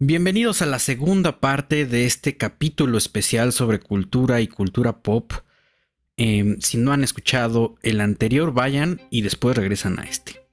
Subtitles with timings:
[0.00, 5.32] Bienvenidos a la segunda parte de este capítulo especial sobre cultura y cultura pop.
[6.16, 10.47] Em, si no han escuchado el anterior, vayan y después regresan a este.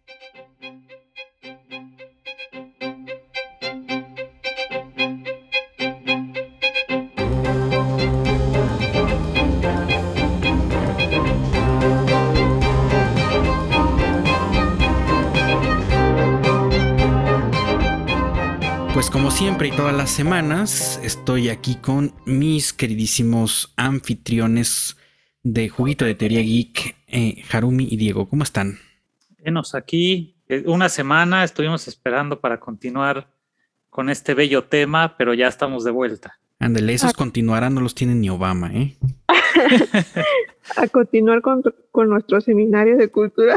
[19.56, 24.98] Siempre y todas las semanas, estoy aquí con mis queridísimos anfitriones
[25.44, 28.28] de Juguito de Teoría Geek, eh, Harumi y Diego.
[28.28, 28.80] ¿Cómo están?
[29.40, 30.36] Venos aquí.
[30.50, 33.30] Eh, una semana estuvimos esperando para continuar
[33.90, 36.38] con este bello tema, pero ya estamos de vuelta.
[36.60, 38.98] Ándale, esos continuarán, no los tiene ni Obama, ¿eh?
[40.76, 43.56] a continuar con, con nuestro seminario de cultura.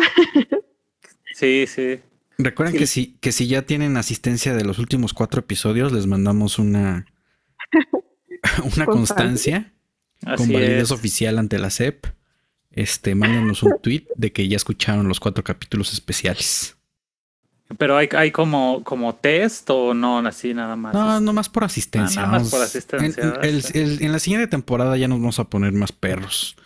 [1.35, 1.99] sí, sí.
[2.39, 6.61] Recuerden que si, que si ya tienen asistencia de los últimos cuatro episodios, les mandamos
[6.61, 7.07] una,
[8.77, 9.73] una constancia
[10.37, 12.07] con validez oficial ante la CEP.
[12.71, 16.77] Este, mándenos un tweet de que ya escucharon los cuatro capítulos especiales.
[17.77, 20.95] Pero hay, hay como, como test o no, así nada más.
[20.95, 22.23] No, no más por asistencia.
[22.23, 23.41] Ah, nada más por asistencia.
[23.43, 26.57] En, la siguiente temporada ya nos vamos a poner más perros.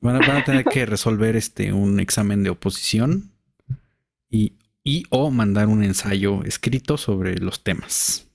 [0.00, 3.32] Van a, van a tener que resolver este un examen de oposición
[4.30, 4.54] y
[4.86, 8.28] y o mandar un ensayo escrito sobre los temas.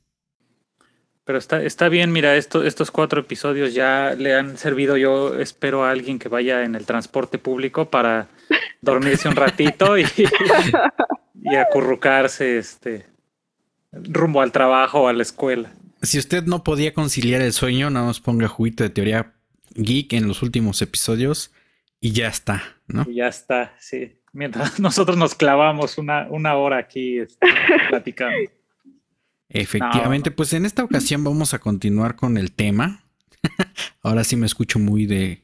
[1.24, 5.92] Pero está, está bien, mira, estos cuatro episodios ya le han servido, yo espero a
[5.92, 8.28] alguien que vaya en el transporte público para
[8.82, 10.04] dormirse un ratito y,
[11.42, 13.06] y acurrucarse este,
[13.94, 15.72] rumbo al trabajo o a la escuela.
[16.02, 19.34] Si usted no podía conciliar el sueño, nada más ponga juguito de teoría
[19.76, 21.54] geek en los últimos episodios
[22.02, 23.06] y ya está, ¿no?
[23.10, 27.48] Y ya está, sí mientras nosotros nos clavamos una, una hora aquí este,
[27.90, 28.50] platicando.
[29.50, 33.04] Efectivamente, pues en esta ocasión vamos a continuar con el tema.
[34.02, 35.42] Ahora sí me escucho muy de,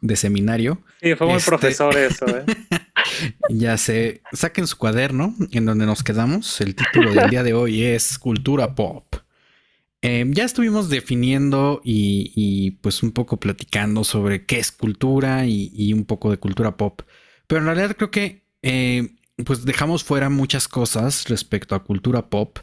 [0.00, 0.82] de seminario.
[1.02, 2.46] Sí, fue muy este, profesor eso, ¿eh?
[3.50, 6.60] ya sé, saquen su cuaderno en donde nos quedamos.
[6.62, 9.16] El título del día de hoy es Cultura Pop.
[10.00, 15.92] Em, ya estuvimos definiendo y, pues un poco platicando sobre qué es cultura y, y
[15.92, 17.02] un poco de cultura pop.
[17.48, 22.58] Pero en realidad creo que eh, pues dejamos fuera muchas cosas respecto a cultura pop.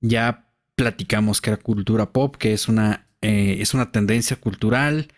[0.00, 5.08] Ya platicamos que era cultura pop, que es una, eh, es una tendencia cultural.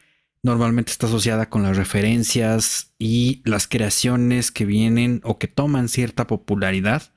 [0.43, 6.27] Normalmente está asociada con las referencias y las creaciones que vienen o que toman cierta
[6.27, 7.13] popularidad.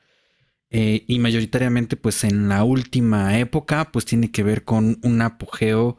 [0.69, 5.97] Eh, y mayoritariamente, pues en la última época, pues tiene que ver con un apogeo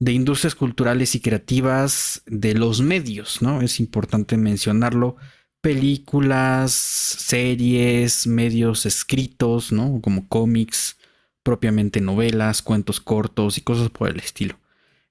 [0.00, 3.62] de industrias culturales y creativas de los medios, ¿no?
[3.62, 5.16] Es importante mencionarlo.
[5.60, 10.00] Películas, series, medios escritos, ¿no?
[10.00, 10.96] Como cómics,
[11.42, 14.58] propiamente novelas, cuentos cortos y cosas por el estilo.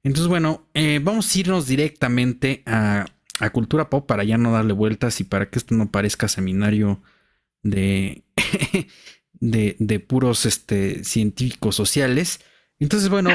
[0.03, 3.05] Entonces, bueno, eh, vamos a irnos directamente a,
[3.51, 7.01] cultura pop para ya no darle vueltas y para que esto no parezca seminario
[7.61, 8.23] de,
[9.33, 12.39] de, de, puros este, científicos sociales.
[12.79, 13.31] Entonces, bueno,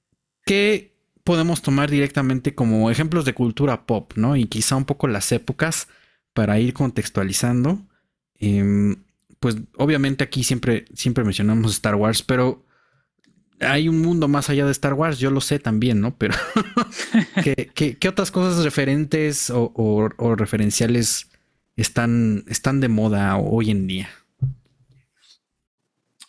[0.44, 0.95] ¿qué,
[1.26, 4.36] podemos tomar directamente como ejemplos de cultura pop, ¿no?
[4.36, 5.88] Y quizá un poco las épocas
[6.32, 7.80] para ir contextualizando.
[8.36, 9.02] Em,
[9.40, 12.64] pues obviamente aquí siempre, siempre mencionamos Star Wars, pero
[13.58, 16.16] hay un mundo más allá de Star Wars, yo lo sé también, ¿no?
[16.16, 16.36] Pero
[17.74, 21.28] ¿qué, otras cosas referentes o, referenciales
[21.74, 24.10] están, están de moda hoy en día?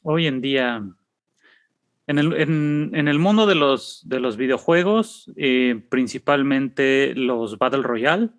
[0.01, 0.83] Hoy en día,
[2.07, 8.29] en el, mundo de los, de los videojuegos, eh, principalmente los Battle Royale,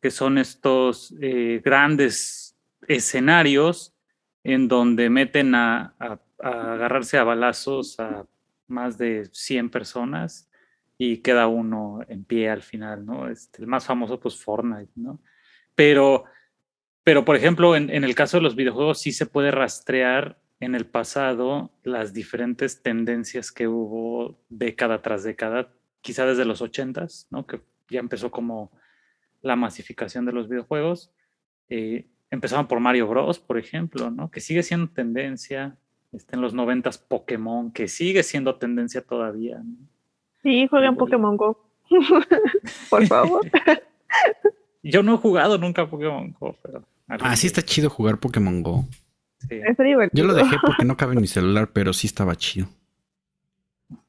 [0.00, 2.56] que son estos eh, grandes
[2.88, 3.94] escenarios
[4.42, 5.94] en donde meten a,
[6.38, 8.26] agarrarse a balazos a
[8.68, 10.48] más de 100 personas
[10.96, 13.28] y queda uno en pie al final, ¿no?
[13.28, 15.20] Este, el más famoso, pues Fortnite, ¿no?
[15.74, 16.24] Pero,
[17.04, 20.74] pero por ejemplo, en, en el caso de los videojuegos sí se puede rastrear en
[20.74, 25.68] el pasado las diferentes tendencias que hubo década tras década,
[26.00, 27.46] quizá desde los ochentas, ¿no?
[27.46, 27.60] que
[27.90, 28.70] ya empezó como
[29.42, 31.12] la masificación de los videojuegos.
[31.68, 34.30] Eh, empezaron por Mario Bros, por ejemplo, ¿no?
[34.30, 35.76] que sigue siendo tendencia.
[36.12, 39.62] Está en los noventas Pokémon, que sigue siendo tendencia todavía.
[40.42, 41.68] Sí, jueguen Pokémon Go.
[42.90, 43.46] por favor.
[44.82, 46.84] Yo no he jugado nunca Pokémon Go, pero.
[47.08, 48.84] Ah, sí está chido jugar Pokémon Go.
[50.12, 52.68] Yo lo dejé porque no cabe en mi celular, pero sí estaba chido.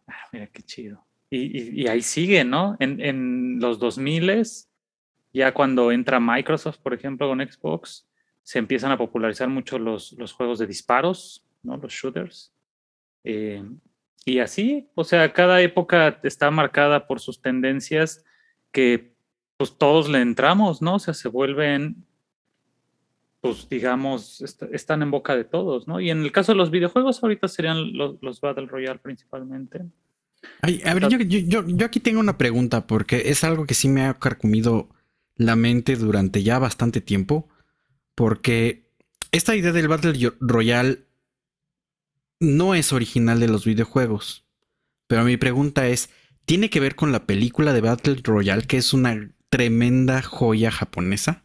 [0.08, 1.06] Ah, mira qué chido.
[1.30, 2.78] Y, ahí sigue, ¿no?
[2.80, 4.44] En, en los 2000
[5.34, 8.08] ya cuando entra Microsoft, por ejemplo, con Xbox,
[8.44, 11.78] se empiezan a popularizar mucho los, los juegos de disparos, ¿no?
[11.78, 12.54] Los shooters.
[13.24, 13.64] Eh,
[14.26, 18.24] y así, o sea, cada época está marcada por sus tendencias
[18.72, 19.14] que
[19.58, 20.96] pues todos le entramos, ¿no?
[20.96, 22.06] O sea, se vuelven,
[23.42, 24.42] pues digamos,
[24.72, 26.00] están en boca de todos, ¿no?
[26.00, 29.86] Y en el caso de los videojuegos, ahorita serían los, Battle Royale principalmente.
[30.62, 31.20] a ver, yo,
[31.66, 34.90] yo, aquí tengo una pregunta porque es algo que sí me ha carcomido
[35.36, 37.48] la mente durante ya bastante tiempo,
[38.16, 38.90] porque
[39.32, 41.06] esta idea del Battle Royale
[42.40, 44.46] no es original de los videojuegos.
[45.08, 46.10] Pero mi pregunta es,
[46.46, 51.44] ¿tiene que ver con la película de Battle Royale, que es una tremenda joya japonesa?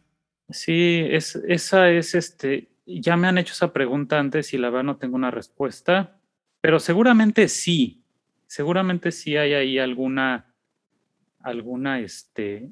[0.53, 2.69] Sí, es, esa es este.
[2.87, 6.19] Ya me han hecho esa pregunta antes y la verdad no tengo una respuesta,
[6.61, 8.03] pero seguramente sí.
[8.47, 10.55] Seguramente sí hay ahí alguna,
[11.41, 12.71] alguna este,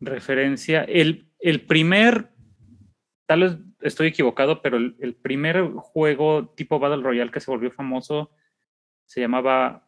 [0.00, 0.84] referencia.
[0.84, 2.28] El, el primer,
[3.26, 8.30] tal vez estoy equivocado, pero el, primer juego tipo Battle Royale que se volvió famoso
[9.04, 9.86] se llamaba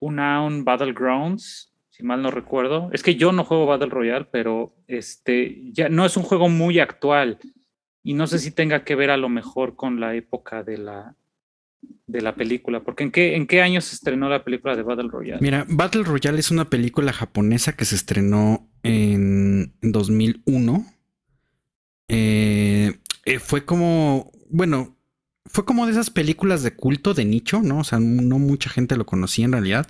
[0.00, 1.71] Unown Battlegrounds,
[2.02, 2.90] mal no recuerdo.
[2.92, 6.78] Es que yo no juego Battle Royale, pero este ya no es un juego muy
[6.78, 7.38] actual
[8.02, 11.16] y no sé si tenga que ver a lo mejor con la época de la
[12.06, 15.08] de la película, porque ¿en qué, ¿en qué año se estrenó la película de Battle
[15.08, 15.40] Royale?
[15.40, 20.86] Mira, Battle Royale es una película japonesa que se estrenó en 2001.
[22.08, 24.96] Eh, eh, fue como, bueno,
[25.46, 27.78] fue como de esas películas de culto de nicho, ¿no?
[27.78, 29.86] O sea, no mucha gente lo conocía en realidad,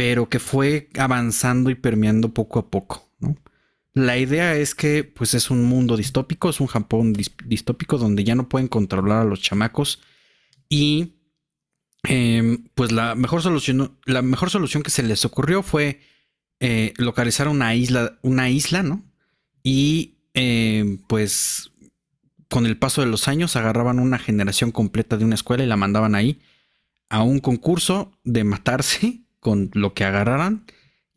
[0.00, 3.36] pero que fue avanzando y permeando poco a poco, ¿no?
[3.92, 7.12] La idea es que, pues, es un mundo distópico, es un Japón
[7.44, 10.00] distópico donde ya no pueden controlar a los chamacos
[10.70, 11.16] y,
[12.04, 16.00] em, pues, la mejor solución, la mejor solución que se les ocurrió fue
[16.60, 19.04] eh, localizar una isla, una isla, ¿no?
[19.62, 21.72] Y, em, pues,
[22.48, 25.76] con el paso de los años agarraban una generación completa de una escuela y la
[25.76, 26.40] mandaban ahí
[27.10, 30.66] a un concurso de matarse con lo que agarraran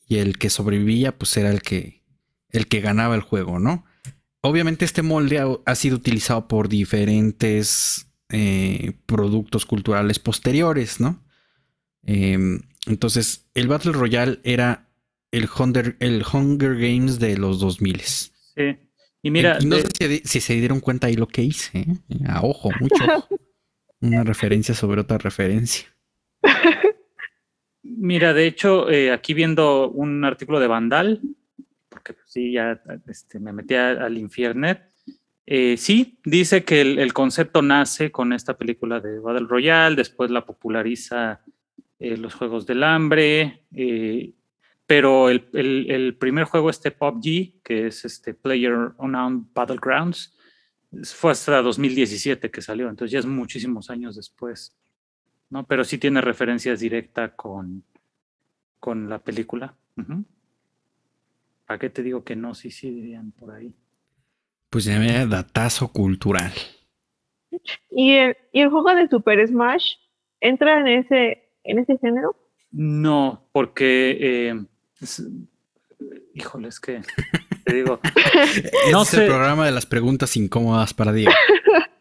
[0.07, 2.01] y el que sobrevivía pues era el que
[2.49, 3.85] el que ganaba el juego, ¿no?
[4.41, 11.23] Obviamente este molde ha, sido utilizado por diferentes eh, productos culturales posteriores, ¿no?
[12.03, 14.89] Em, entonces el Battle Royale era
[15.31, 18.01] el Hunger, el Hunger Games de los 2000.
[18.01, 18.77] Sí.
[19.23, 21.79] Y mira, no sé si, se dieron cuenta ahí lo que hice.
[21.79, 21.95] ¿eh?
[22.27, 22.95] A ojo, mucho.
[24.01, 25.87] Una referencia sobre otra referencia.
[27.83, 31.21] Mira, de hecho, eh, aquí viendo un artículo de Vandal,
[31.89, 34.81] porque sí, ya este, me metí al infiernet.
[35.45, 40.45] Eh, sí, dice que el, concepto nace con esta película de Battle Royale, después la
[40.45, 41.41] populariza
[41.99, 43.63] los Juegos del Hambre,
[44.85, 50.37] pero el, primer juego, este PUBG, que es este Player Unknown Battlegrounds,
[51.03, 54.75] fue hasta 2017 que salió, entonces ya es muchísimos años después,
[55.53, 55.67] ¿no?
[55.67, 57.83] Pero sí tiene referencias directas con,
[58.79, 59.75] con la película.
[61.67, 62.55] ¿Para qué te digo que no?
[62.55, 63.71] Sí, sí, dirían por ahí.
[64.71, 66.51] Pues ya me datazo cultural.
[67.91, 69.93] ¿Y el, ¿Y el juego de Super Smash
[70.41, 72.35] entra en ese, en ese género?
[72.71, 74.65] No, porque eh,
[76.33, 77.01] híjole, es que
[77.63, 77.99] te digo.
[78.91, 81.31] no es el programa de las preguntas incómodas para Diego.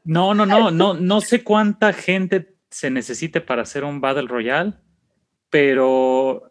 [0.04, 4.72] No, no, no, no, no sé cuánta gente se necesite para hacer un Battle Royale,
[5.50, 6.42] pero,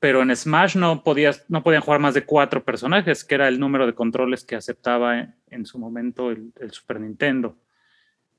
[0.00, 3.60] pero en Smash no, podías, no podían jugar más de cuatro personajes, que era el
[3.60, 7.56] número de controles que aceptaba en, su momento el, Super Nintendo.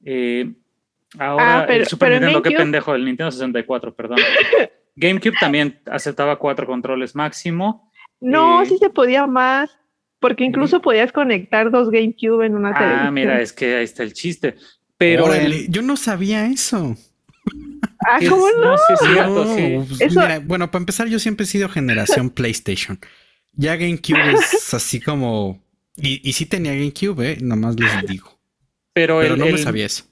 [0.03, 0.51] Eh,
[1.17, 4.19] ahora, ah, el Super Nintendo, qué pendejo, el Nintendo 64, perdón.
[4.95, 7.89] GameCube también aceptaba cuatro controles máximo.
[8.19, 9.79] No, eh, sí se podía más,
[10.19, 13.07] porque incluso podías conectar dos GameCube en una televisión.
[13.07, 14.55] Ah, mira, es que ahí está el chiste.
[14.97, 15.33] Pero
[15.69, 16.97] yo no sabía eso.
[18.07, 18.77] Ah, ¿cómo no?
[18.77, 20.13] sí, es cierto, sí.
[20.13, 22.99] Pues, bueno, para empezar, yo siempre he sido generación PlayStation.
[23.53, 25.61] Ya GameCube es así como.
[25.97, 27.37] Y, y sí tenía GameCube, ¿eh?
[27.41, 28.39] Nomás les digo.
[28.93, 30.05] Pero, no me sabía eso.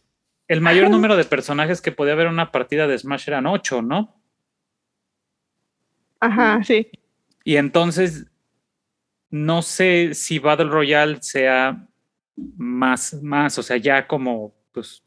[0.48, 3.82] El mayor número de personajes que podía haber en una partida de Smash eran ocho,
[3.82, 4.22] ¿no?
[6.20, 6.90] Ajá, sí.
[7.44, 8.28] Y entonces,
[9.30, 11.86] no sé si Battle Royale sea
[12.36, 15.04] más, más, o sea, ya como, pues,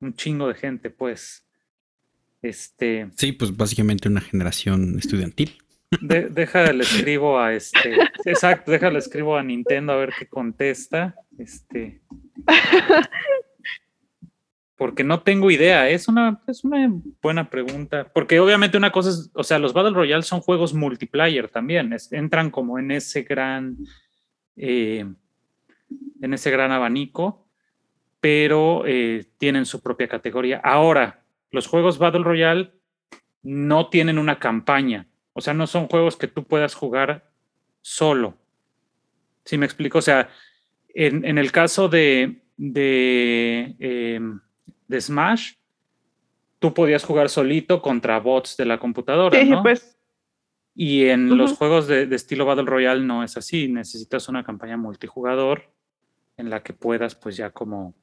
[0.00, 1.46] un chingo de gente, pues.
[2.42, 3.08] Este.
[3.16, 5.56] Sí, pues básicamente una generación estudiantil.
[6.00, 7.96] De, déjale escribo a este.
[8.24, 11.14] Exacto, déjale escribo a Nintendo a ver qué contesta.
[11.38, 12.02] Este.
[14.76, 18.10] Porque no tengo idea, es una, es una buena pregunta.
[18.12, 22.50] Porque obviamente una cosa es, o sea, los Battle Royale son juegos multiplayer también, entran
[22.50, 23.76] como en ese gran,
[24.56, 25.06] eh,
[26.20, 27.46] en ese gran abanico,
[28.18, 30.60] pero eh, tienen su propia categoría.
[30.64, 31.21] Ahora,
[31.52, 32.72] los juegos Battle Royale
[33.42, 35.06] no tienen una campaña.
[35.34, 37.30] O sea, no son juegos que tú puedas jugar
[37.80, 38.36] solo.
[39.44, 39.98] ¿Sí me explico?
[39.98, 40.30] O sea,
[40.94, 44.40] en, el caso de, de, em,
[44.88, 45.54] de, Smash,
[46.58, 49.40] tú podías jugar solito contra bots de la computadora.
[49.40, 49.98] Sí, pues.
[50.74, 53.68] Y en los juegos de, de, estilo Battle Royale no es así.
[53.68, 55.70] Necesitas una campaña multijugador
[56.36, 57.94] en la que puedas, pues ya como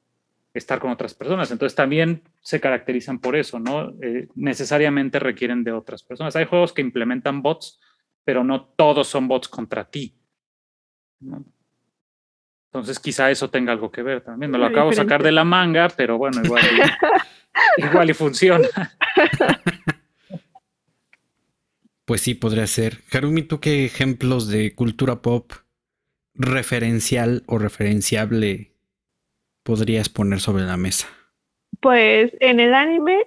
[0.52, 1.50] estar con otras personas.
[1.50, 3.94] Entonces también se caracterizan por eso, ¿no?
[4.02, 6.34] Eh, necesariamente requieren de otras personas.
[6.36, 7.80] Hay juegos que implementan bots,
[8.24, 10.16] pero no todos son bots contra ti.
[12.72, 14.50] Entonces quizá eso tenga algo que ver también.
[14.50, 18.68] Me lo acabo de sacar de la manga, pero bueno, igual y, igual y funciona.
[22.04, 22.98] Pues sí, podría ser.
[23.12, 25.52] Harumi, ¿tú qué ejemplos de cultura pop
[26.34, 28.69] referencial o referenciable
[29.62, 31.08] podrías poner sobre la mesa?
[31.80, 33.26] Pues en el anime,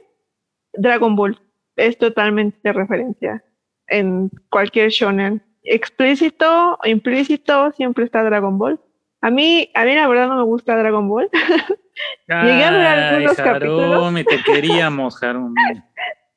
[0.73, 1.39] Dragon Ball
[1.75, 3.43] es totalmente referencia
[3.87, 5.41] en cualquier shonen.
[5.63, 8.79] Explícito o implícito, siempre está Dragon Ball.
[9.21, 11.29] A mí, a mí la verdad no me gusta Dragon Ball.
[12.27, 14.25] Llegué a ver algunos capítulos.
[14.25, 15.55] te queríamos, Harumi.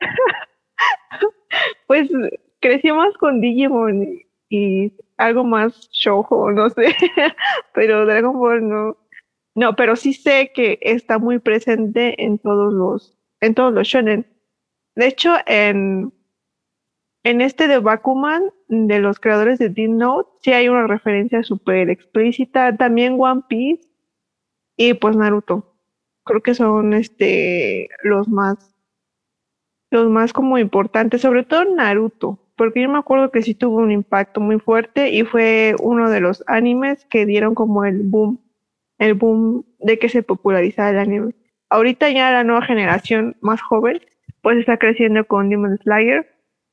[1.87, 2.09] pues
[2.61, 4.07] crecimos con Digimon
[4.49, 6.95] y algo más shoujo, no sé,
[7.75, 8.97] pero Dragon Ball no.
[9.57, 14.27] No, pero sí sé que está muy presente en todos los, en todos los shonen.
[14.95, 16.13] De hecho, en,
[17.25, 21.89] en este de Bakuman, de los creadores de Deep Note, sí hay una referencia súper
[21.89, 22.77] explícita.
[22.77, 23.89] También One Piece
[24.77, 25.75] y pues Naruto.
[26.25, 28.75] Creo que son este los más
[29.91, 33.91] los más como importantes, sobre todo Naruto, porque yo me acuerdo que sí tuvo un
[33.91, 38.46] impacto muy fuerte y fue uno de los animes que dieron como el boom
[38.99, 41.35] el boom de que se popularizara el anime.
[41.69, 44.01] Ahorita ya la nueva generación más joven,
[44.43, 46.27] pues está creciendo con Demon Slayer,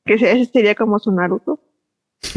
[0.04, 1.60] que ese sería como su Naruto.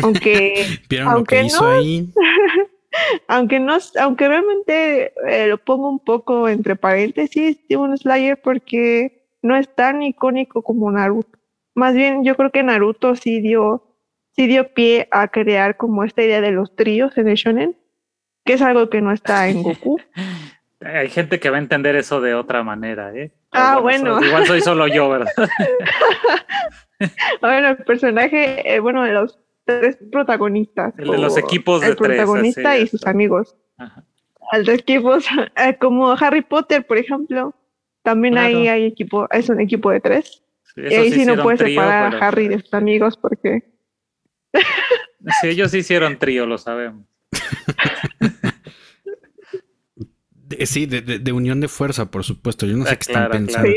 [0.04, 0.66] Aunque,
[1.06, 2.14] aunque no,
[3.28, 9.56] aunque no, aunque realmente eh, lo pongo un poco entre paréntesis, Demon Slayer, porque no
[9.56, 11.38] es tan icónico como Naruto.
[11.76, 13.96] Más bien, yo creo que Naruto sí dio,
[14.36, 17.78] sí dio pie a crear como esta idea de los tríos en el shonen
[18.48, 20.00] que es algo que no está en Goku.
[20.80, 23.32] Hay gente que va a entender eso de otra manera, ¿eh?
[23.52, 24.24] Ah, bueno.
[24.24, 25.32] igual soy solo yo, ¿verdad?
[27.42, 30.94] bueno, el personaje, eh, bueno, de los tres protagonistas.
[30.98, 33.56] El de los equipos de El protagonista y sus amigos.
[33.78, 34.04] Ajá.
[34.52, 35.26] Al equipos,
[35.58, 37.54] eh, como Harry Potter, por ejemplo,
[38.04, 40.44] también ahí hay equipo, es un equipo de tres.
[40.76, 43.64] y ahí sí, no puedes separar a Harry de sus amigos porque...
[45.42, 47.06] sí, ellos hicieron trío, lo sabemos.
[50.66, 52.66] Sí, de, unión de fuerza, por supuesto.
[52.66, 53.72] Yo no sé ah, qué están pensando.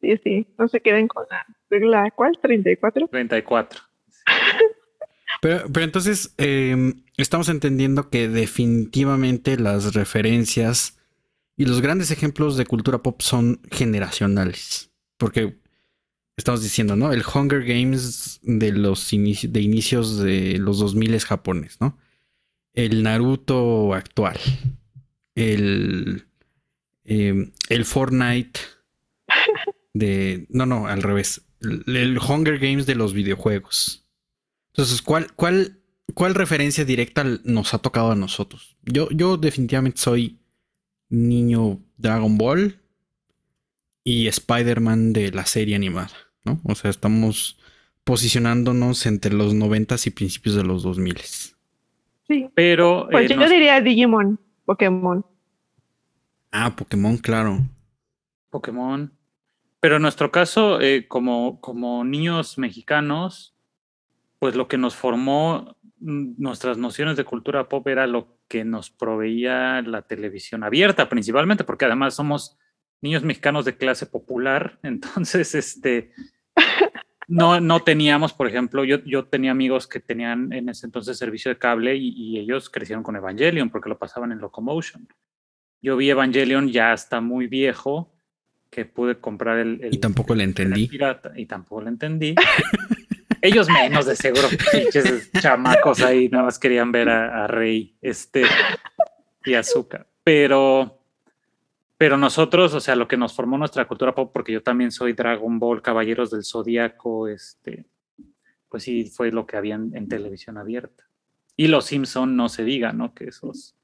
[0.00, 0.16] Sí.
[0.22, 2.10] sí, no, se queden con la regla.
[2.14, 2.38] ¿Cuál?
[2.42, 3.10] ¿34?
[3.10, 3.80] 34.
[5.42, 10.98] Pero, pero entonces em, estamos entendiendo que definitivamente las referencias
[11.56, 14.90] y los grandes ejemplos de cultura pop son generacionales.
[15.16, 15.58] Porque
[16.36, 17.12] estamos diciendo, ¿no?
[17.12, 21.98] El Hunger Games de los de inicios de los 2000 es japonés, ¿no?
[22.76, 24.38] El Naruto actual,
[25.34, 26.26] el,
[27.04, 28.60] em, el Fortnite
[29.94, 30.46] de...
[30.50, 31.42] No, no, al revés.
[31.60, 34.04] El, Hunger Games de los videojuegos.
[34.68, 35.80] Entonces, ¿cuál, cuál,
[36.14, 38.76] cuál referencia directa nos ha tocado a nosotros?
[38.82, 40.38] Yo, yo definitivamente soy
[41.08, 42.78] niño Dragon Ball
[44.04, 46.12] y Spider-Man de la serie animada,
[46.44, 46.60] ¿no?
[46.64, 47.58] O sea, estamos
[48.04, 51.16] posicionándonos entre los noventas y principios de los 2000.
[52.28, 52.48] Sí.
[52.54, 53.08] Pero.
[53.10, 55.24] Pues eh, yo diría Digimon, Pokémon.
[56.50, 57.60] Ah, Pokémon, claro.
[58.50, 59.12] Pokémon.
[59.80, 63.54] Pero en nuestro caso, eh, como, como niños mexicanos,
[64.38, 68.90] pues lo que nos formó mm, nuestras nociones de cultura pop era lo que nos
[68.90, 72.58] proveía la televisión abierta principalmente, porque además somos
[73.02, 76.12] niños mexicanos de clase popular, entonces este
[77.28, 81.50] no, no teníamos, por ejemplo, yo, yo tenía amigos que tenían en ese entonces servicio
[81.50, 85.08] de cable y, ellos crecieron con Evangelion porque lo pasaban en Locomotion.
[85.82, 88.12] Yo vi Evangelion ya hasta muy viejo
[88.70, 89.88] que pude comprar el...
[89.90, 90.88] y tampoco le entendí.
[91.36, 92.34] y tampoco le entendí.
[93.42, 98.44] ellos menos de seguro, pinches chamacos ahí, nada más querían ver a, a Rey este,
[99.44, 100.06] y Azúcar.
[100.22, 101.05] Pero
[101.98, 105.14] pero nosotros, o sea, lo que nos formó nuestra cultura pop, porque yo también soy
[105.14, 107.86] Dragon Ball, Caballeros del Zodíaco, este,
[108.68, 111.08] pues sí, fue lo que había en, televisión abierta.
[111.56, 113.14] Y los Simpson no se diga, ¿no?
[113.14, 113.74] Que esos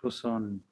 [0.00, 0.64] pues son,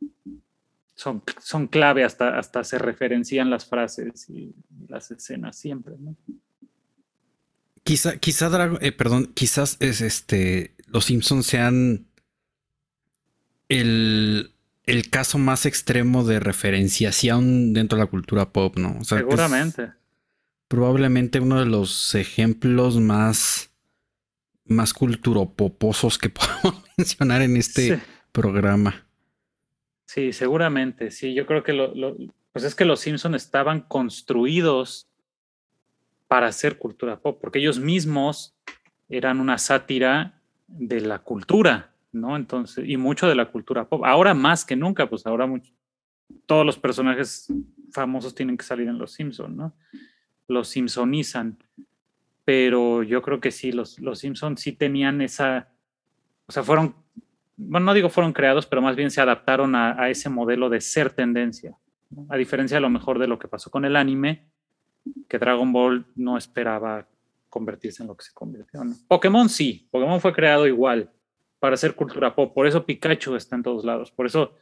[0.94, 4.54] son, son clave, hasta, hasta se referencian las frases y
[4.88, 6.16] las escenas siempre, ¿no?
[7.84, 8.50] Quizá, quizá
[8.80, 12.06] eh, perdón, quizás es este, los Simpsons sean
[13.68, 14.54] el,
[14.88, 19.04] el caso más extremo de referenciación dentro de la cultura pop, ¿no?
[19.04, 19.92] Seguramente.
[20.66, 23.70] Probablemente uno de los ejemplos más,
[24.64, 28.00] más culturopoposos que podemos mencionar en este
[28.32, 29.06] programa.
[30.06, 31.34] Sí, seguramente, sí.
[31.34, 31.92] Yo creo que lo,
[32.52, 35.06] pues es que los Simpsons estaban construidos
[36.28, 38.56] para hacer cultura pop, porque ellos mismos
[39.10, 42.36] eran una sátira de la cultura, ¿no?
[42.36, 44.04] Entonces, y mucho de la cultura pop.
[44.04, 45.48] Ahora más que nunca, pues ahora
[46.46, 47.52] todos los personajes
[47.92, 49.74] famosos tienen que salir en Los Simpsons, ¿no?
[50.46, 51.58] Los Simpsonizan.
[52.44, 55.68] Pero yo creo que sí, los, los Simpsons sí tenían esa,
[56.46, 56.94] o sea, fueron,
[57.56, 61.10] bueno, no digo fueron creados, pero más bien se adaptaron a, ese modelo de ser
[61.10, 61.76] tendencia,
[62.30, 64.46] a diferencia a lo mejor de lo que pasó con el anime,
[65.28, 67.06] que Dragon Ball no esperaba
[67.50, 68.80] convertirse en lo que se convirtió.
[69.06, 71.10] Pokémon sí, Pokémon fue creado igual
[71.58, 74.54] para hacer cultura pop, por eso Pikachu está en todos lados, por eso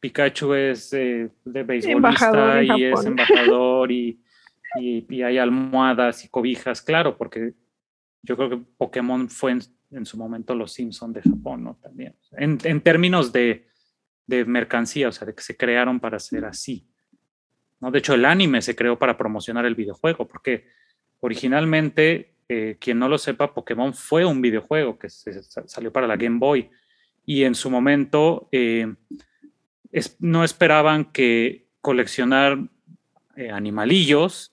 [0.00, 4.20] Pikachu es eh, de beisbolista y es embajador y,
[4.76, 7.54] y, hay almohadas y cobijas, claro, porque
[8.22, 9.58] yo creo que Pokémon fue
[9.90, 11.78] en, su momento los Simpsons de Japón, ¿no?
[11.82, 13.66] También, en, en términos de,
[14.30, 16.86] de mercancía, o sea, de que se crearon para ser así.
[17.80, 17.90] ¿no?
[17.90, 20.66] De hecho, el anime se creó para promocionar el videojuego, porque
[21.18, 26.40] originalmente, eh, quien no lo sepa, Pokémon fue un videojuego que salió para la Game
[26.40, 26.68] Boy.
[27.24, 28.92] Y en su momento eh,
[30.18, 32.58] no esperaban que coleccionar
[33.36, 34.52] eh, animalillos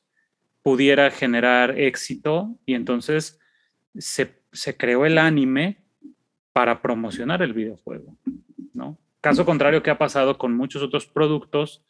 [0.61, 2.55] pudiera generar éxito.
[2.67, 3.39] Y entonces
[3.97, 5.83] se, se, creó el anime
[6.53, 8.15] para promocionar el videojuego,
[8.75, 8.99] ¿no?
[9.21, 11.83] Caso contrario que ha pasado con muchos otros productos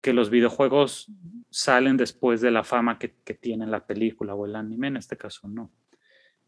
[0.00, 1.10] que los videojuegos
[1.50, 5.16] salen después de la fama que, que tiene la película o el anime, en este
[5.16, 5.70] caso no.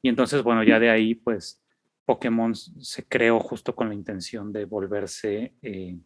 [0.00, 1.62] Y entonces, bueno, ya de ahí, pues,
[2.04, 5.96] Pokémon se creó justo con la intención de volverse, eh,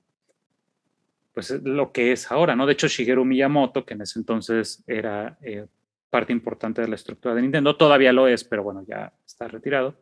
[1.32, 2.66] pues, lo que es ahora, ¿no?
[2.66, 5.66] De hecho, Shigeru Miyamoto, que en ese entonces era eh,
[6.10, 9.98] parte importante de la estructura de Nintendo, todavía lo es, pero bueno, ya está retirado.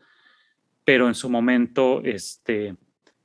[0.84, 2.76] Pero en su momento, este,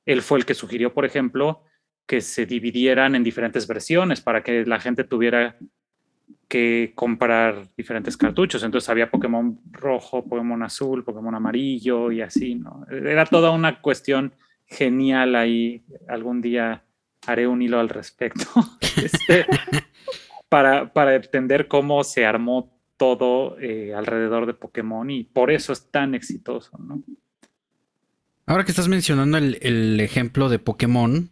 [0.05, 1.63] él fue el que sugirió, por ejemplo,
[2.09, 5.57] que se dividieran en diferentes versiones para que la gente tuviera
[6.47, 8.63] que comprar diferentes cartuchos.
[8.63, 12.83] Entonces había Pokémon rojo, Pokémon azul, Pokémon amarillo y así, ¿no?
[12.89, 14.33] Era toda una cuestión
[14.65, 15.83] genial ahí.
[16.07, 16.83] Algún día
[17.27, 18.43] haré un hilo al respecto
[18.97, 19.45] este,
[20.49, 25.91] para, para, entender cómo se armó todo eh, alrededor de Pokémon y por eso es
[25.91, 27.03] tan exitoso, ¿no?
[28.47, 31.29] Ahora que estás mencionando el, el ejemplo de Pokémon,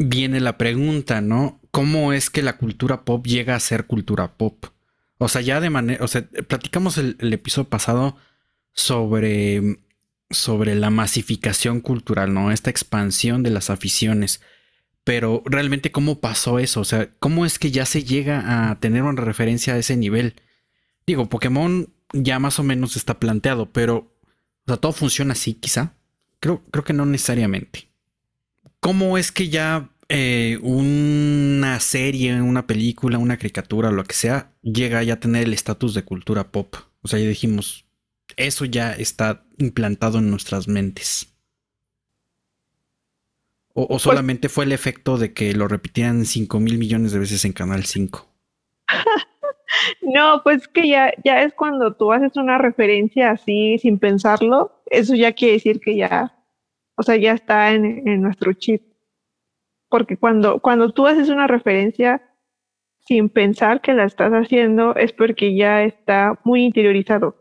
[0.00, 1.60] viene la pregunta, ¿no?
[1.70, 4.64] ¿Cómo es que la cultura pop llega a ser cultura pop?
[5.18, 8.16] O sea, ya de manera, o sea, platicamos el, episodio pasado
[8.72, 9.78] sobre,
[10.30, 12.50] sobre la masificación cultural, ¿no?
[12.50, 14.40] Esta expansión de las aficiones.
[15.04, 16.80] Pero realmente, ¿cómo pasó eso?
[16.80, 20.34] O sea, ¿cómo es que ya se llega a tener una referencia a ese nivel?
[21.06, 23.96] Digo, Pokémon ya más o menos está planteado, pero,
[24.64, 25.92] o sea, todo funciona así, quizá.
[26.40, 27.89] Creo, creo que no necesariamente.
[28.80, 35.02] ¿Cómo es que ya eh, una serie, una película, una caricatura, lo que sea, llega
[35.02, 36.74] ya a tener el estatus de cultura pop?
[37.02, 37.84] O sea, ya dijimos,
[38.36, 41.34] eso ya está implantado en nuestras mentes.
[43.74, 47.44] ¿O, pues solamente fue el efecto de que lo repitían 5 mil millones de veces
[47.44, 48.26] en Canal 5?
[50.02, 55.14] no, pues que ya, ya es cuando tú haces una referencia así sin pensarlo, eso
[55.14, 56.39] ya quiere decir que ya
[57.00, 58.82] o sea, ya está en, nuestro chip.
[59.88, 62.20] Porque cuando, cuando tú haces una referencia
[62.98, 67.36] sin pensar que la estás haciendo, es porque ya está muy interiorizado.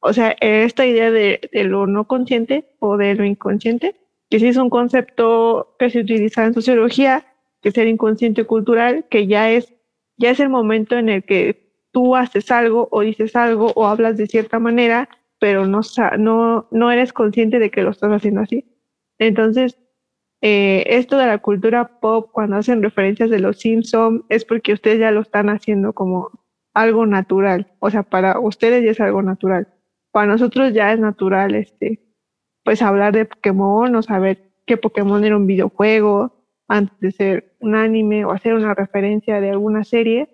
[0.00, 3.94] O sea, esta idea de, lo no consciente o de lo inconsciente,
[4.30, 7.24] que sí es un concepto que se utiliza en sociología,
[7.62, 9.72] que es el inconsciente cultural, que ya es,
[10.16, 14.16] ya es el momento en el que tú haces algo o dices algo o hablas
[14.16, 15.08] de cierta manera,
[15.38, 15.82] pero no,
[16.18, 18.64] no, no eres consciente de que lo estás haciendo así.
[19.18, 19.78] Entonces,
[20.40, 25.00] eh, esto de la cultura pop, cuando hacen referencias de los Simpsons, es porque ustedes
[25.00, 26.30] ya lo están haciendo como
[26.74, 27.72] algo natural.
[27.80, 29.68] O sea, para ustedes ya es algo natural.
[30.12, 32.00] Para nosotros ya es natural, este,
[32.64, 36.34] pues hablar de Pokémon o saber que Pokémon era un videojuego
[36.68, 40.28] antes de ser un anime o hacer una referencia de alguna serie.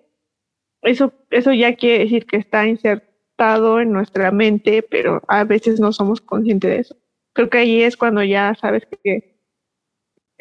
[0.81, 5.91] Eso, eso ya quiere decir que está insertado en nuestra mente, pero a veces no
[5.93, 7.04] somos conscientes de eso
[7.35, 9.37] creo que ahí es cuando ya sabes que,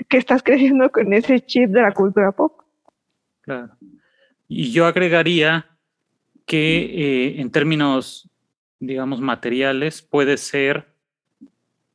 [0.09, 2.63] que estás creciendo con ese chip de la cultura pop.
[3.41, 3.77] Claro.
[4.49, 5.67] Y yo agregaría
[6.47, 8.31] que eh, en términos,
[8.79, 10.95] digamos, materiales, puede ser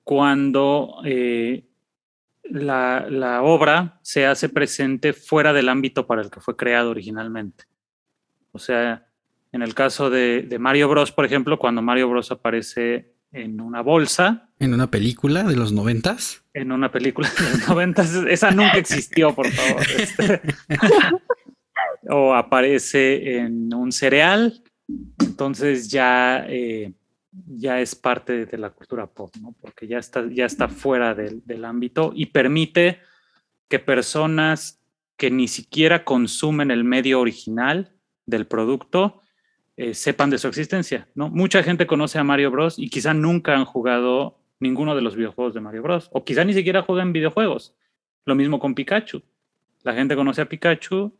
[0.03, 1.65] cuando eh,
[2.43, 7.65] la, la, obra se hace presente fuera del ámbito para el que fue creado originalmente.
[8.51, 9.07] O sea,
[9.53, 13.81] en el caso de, de Mario Bros, por ejemplo, cuando Mario Bros aparece en una
[13.81, 14.49] bolsa.
[14.59, 16.43] ¿En una película de los noventas?
[16.53, 18.13] En una película de los noventas.
[18.29, 19.83] Esa nunca existió, por favor.
[19.97, 20.41] Este.
[22.09, 24.61] o aparece en un cereal.
[25.19, 26.93] Entonces ya, eh,
[27.31, 29.55] ya es parte de la cultura pop, ¿no?
[29.61, 32.99] Porque ya está, ya está fuera del, del ámbito y permite
[33.67, 34.81] que personas
[35.15, 37.93] que ni siquiera consumen el medio original
[38.25, 39.21] del producto
[39.81, 41.29] eh, sepan de su existencia, ¿no?
[41.29, 42.77] Mucha gente conoce a Mario Bros.
[42.77, 46.09] y quizá nunca han jugado ninguno de los videojuegos de Mario Bros.
[46.11, 47.77] O quizá ni siquiera juegan videojuegos.
[48.25, 49.23] Lo mismo con Pikachu.
[49.83, 51.17] La gente conoce a Pikachu,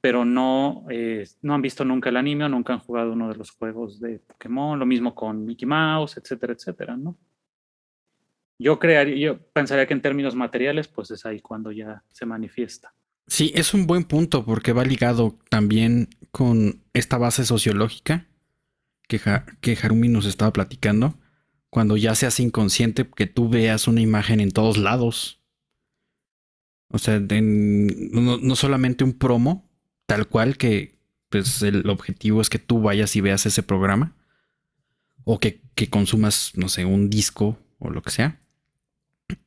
[0.00, 3.36] pero no, eh, no han visto nunca el anime o nunca han jugado uno de
[3.36, 4.80] los juegos de Pokémon.
[4.80, 7.16] Lo mismo con Mickey Mouse, etcétera, etcétera, ¿no?
[8.58, 12.92] Yo crearía, yo pensaría que en términos materiales, pues es ahí cuando ya se manifiesta.
[13.26, 18.26] Sí, es un buen punto porque va ligado también con esta base sociológica
[19.06, 19.20] que,
[19.60, 21.18] que Harumi nos estaba platicando.
[21.70, 25.40] Cuando ya se hace inconsciente que tú veas una imagen en todos lados.
[26.88, 29.70] O sea, no, solamente un promo,
[30.06, 30.98] tal cual que
[31.30, 34.14] pues el objetivo es que tú vayas y veas ese programa.
[35.24, 38.40] O que, que consumas, no sé, un disco o lo que sea.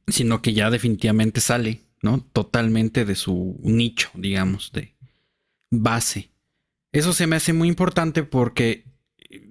[0.08, 2.22] Sino que ya definitivamente sale ¿no?
[2.32, 4.96] Totalmente de su nicho, digamos, de
[5.72, 6.30] base.
[6.92, 8.86] Eso se me hace muy importante porque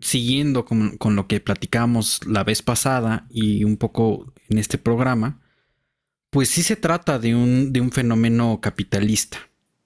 [0.00, 5.40] siguiendo con, lo que platicamos la vez pasada y un poco en este programa,
[6.30, 9.38] pues sí se trata de un, de un fenómeno capitalista.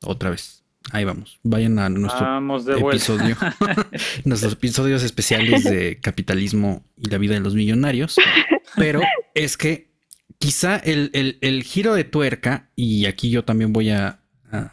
[0.04, 0.62] Otra vez.
[0.92, 1.40] Ahí vamos.
[1.42, 3.34] Vayan a nuestro episodio.
[4.24, 8.16] nuestros episodios especiales de capitalismo y la vida de los millonarios.
[8.76, 9.00] Pero
[9.34, 9.88] es que
[10.38, 14.20] quizá el, giro de tuerca, y aquí yo también voy a,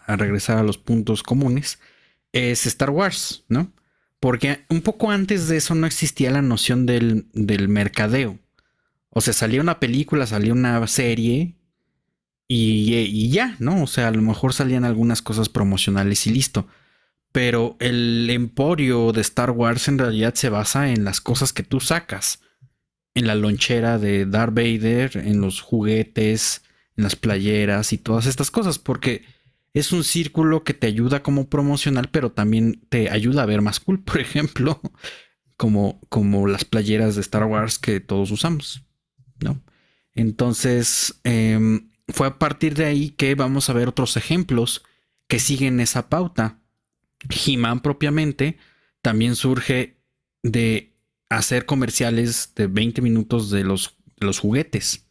[0.08, 1.80] regresar a los puntos comunes,
[2.32, 3.74] es Star Wars, ¿no?
[4.22, 7.28] Porque un poco antes de eso no existía la noción del,
[7.68, 8.40] mercadeo.
[9.10, 11.56] O sea, salía una película, salía una serie
[12.48, 13.84] y, y, ya, ¿no?
[13.84, 16.68] O sea, a lo mejor salían algunas cosas promocionales y listo.
[17.32, 21.80] Pero el emporio de Star Wars en realidad se basa en las cosas que tú
[21.82, 22.40] sacas
[23.16, 26.64] en la lonchera de Darth Vader, en los juguetes,
[26.98, 29.24] en las playeras y todas estas cosas, porque
[29.74, 33.80] es un círculo que te ayuda como promocional, pero también te ayuda a ver más
[33.80, 34.80] cool, por ejemplo,
[35.58, 38.84] como, como las playeras de Star Wars que todos usamos,
[39.40, 39.62] ¿no?
[40.14, 44.84] Entonces, em, fue a partir de ahí que vamos a ver otros ejemplos
[45.28, 46.60] que siguen esa pauta.
[47.30, 48.58] He-Man propiamente
[49.02, 49.98] también surge
[50.42, 50.95] de
[51.38, 55.06] hacer comerciales de 20 minutos de los, los juguetes.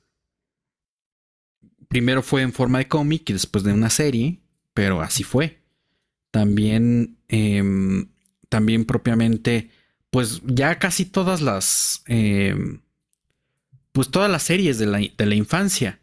[1.89, 4.41] Primero fue en forma de cómic y después de una serie,
[4.73, 5.61] pero así fue.
[6.31, 8.09] También, em,
[8.49, 9.71] también propiamente,
[10.11, 12.81] pues ya casi todas las, em,
[13.93, 16.01] pues todas las series de la, de la infancia.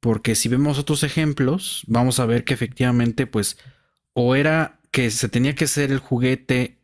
[0.00, 3.58] Porque si vemos otros ejemplos, vamos a ver que efectivamente, pues,
[4.14, 6.79] o era que se tenía que hacer el juguete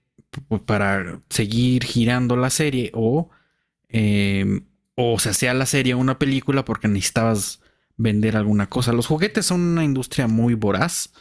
[0.66, 3.30] para seguir girando la serie o,
[3.88, 7.60] em, o se hacía la serie una película porque necesitabas
[7.96, 8.92] vender alguna cosa.
[8.92, 11.12] Los juguetes son una industria muy voraz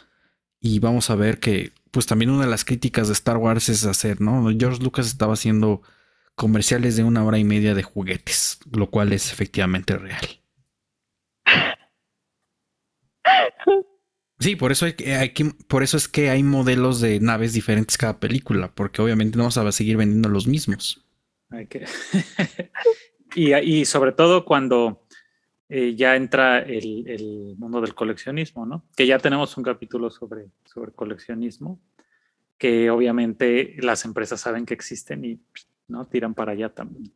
[0.60, 3.84] y vamos a ver que pues también una de las críticas de Star Wars es
[3.84, 4.48] hacer, ¿no?
[4.58, 5.82] George Lucas estaba haciendo
[6.34, 10.40] comerciales de una hora y media de juguetes, lo cual es efectivamente real.
[14.46, 17.98] Sí, por eso, hay, hay que, por eso es que hay modelos de naves diferentes
[17.98, 21.04] cada película, porque obviamente no vamos a seguir vendiendo los mismos.
[23.34, 25.04] y, sobre todo cuando
[25.68, 28.86] eh, ya entra el, mundo del coleccionismo, ¿no?
[28.94, 31.80] Que ya tenemos un capítulo sobre, sobre coleccionismo,
[32.56, 35.40] que obviamente las empresas saben que existen y
[35.88, 37.12] no tiran para allá también.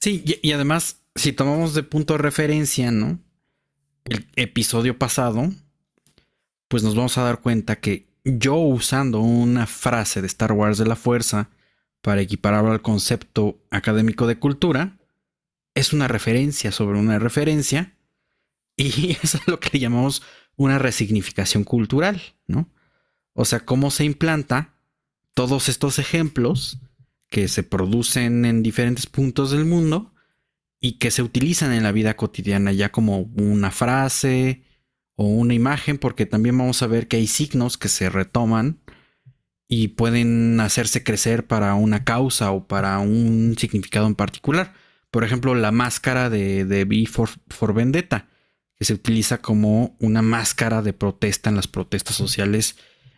[0.00, 3.20] Sí, y además, si tomamos de punto de referencia, ¿no?
[4.04, 5.50] El episodio pasado,
[6.68, 10.86] pues nos vamos a dar cuenta que yo usando una frase de Star Wars de
[10.86, 11.50] la Fuerza
[12.00, 14.98] para equipararlo al concepto académico de cultura,
[15.74, 17.94] es una referencia sobre una referencia
[18.76, 20.22] y es lo que llamamos
[20.56, 22.68] una resignificación cultural, ¿no?
[23.32, 24.74] O sea, cómo se implanta
[25.34, 26.78] todos estos ejemplos
[27.28, 30.12] que se producen en diferentes puntos del mundo
[30.80, 34.64] y que se utilizan en la vida cotidiana ya como una frase
[35.14, 38.80] o una imagen, porque también vamos a ver que hay signos que se retoman
[39.68, 44.72] y pueden hacerse crecer para una causa o para un significado en particular.
[45.10, 48.28] Por ejemplo, la máscara de, de V for, Vendetta,
[48.76, 52.76] que se utiliza como una máscara de protesta en las protestas sociales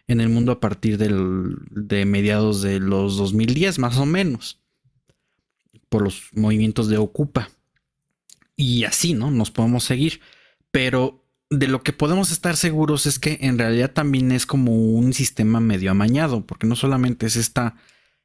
[0.09, 4.62] en el mundo a partir de mediados de los 2010, más o menos
[5.93, 7.51] por los movimientos de Ocupa.
[8.57, 9.31] Y así, ¿no?
[9.31, 10.23] Nos podemos seguir.
[10.71, 15.13] Pero de lo que podemos estar seguros es que en realidad también es como un
[15.13, 17.77] sistema medio amañado, porque no solamente es esta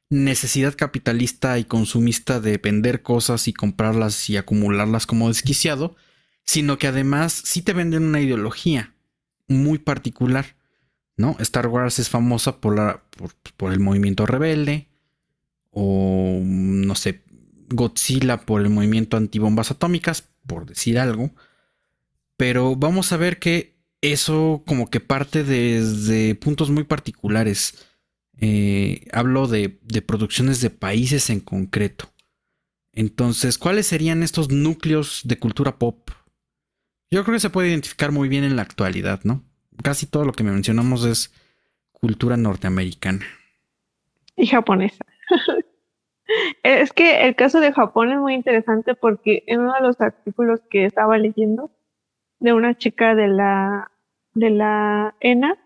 [0.08, 5.94] necesidad capitalista y consumista de vender cosas y comprarlas y acumularlas como desquiciado,
[6.46, 8.94] sino que además sí te venden una ideología
[9.46, 10.56] muy particular,
[11.18, 11.36] ¿no?
[11.40, 14.88] Star Wars es famosa por, la, por, por el movimiento rebelde,
[15.70, 17.22] o no sé,
[17.70, 21.30] Godzilla por el movimiento antibombas atómicas, por decir algo.
[22.36, 27.86] Pero vamos a ver que eso como que parte desde puntos muy particulares.
[28.40, 32.12] Eh, hablo de, de producciones de países en concreto.
[32.92, 36.10] Entonces, ¿cuáles serían estos núcleos de cultura pop?
[37.10, 39.44] Yo creo que se puede identificar muy bien en la actualidad, ¿no?
[39.82, 41.32] Casi todo lo que mencionamos es
[41.92, 43.26] cultura norteamericana.
[44.36, 45.04] Y japonesa.
[46.62, 50.60] Es que el caso de Japón es muy interesante porque en uno de los artículos
[50.70, 51.70] que estaba leyendo
[52.40, 53.90] de una chica de la,
[54.34, 55.58] de la ENA,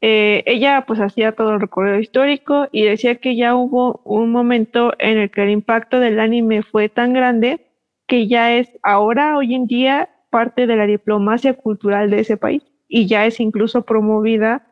[0.00, 4.92] eh, ella pues hacía todo el recorrido histórico y decía que ya hubo un momento
[4.98, 7.60] en el que el impacto del anime fue tan grande
[8.06, 12.62] que ya es ahora, hoy en día, parte de la diplomacia cultural de ese país
[12.88, 14.66] y ya es incluso promovida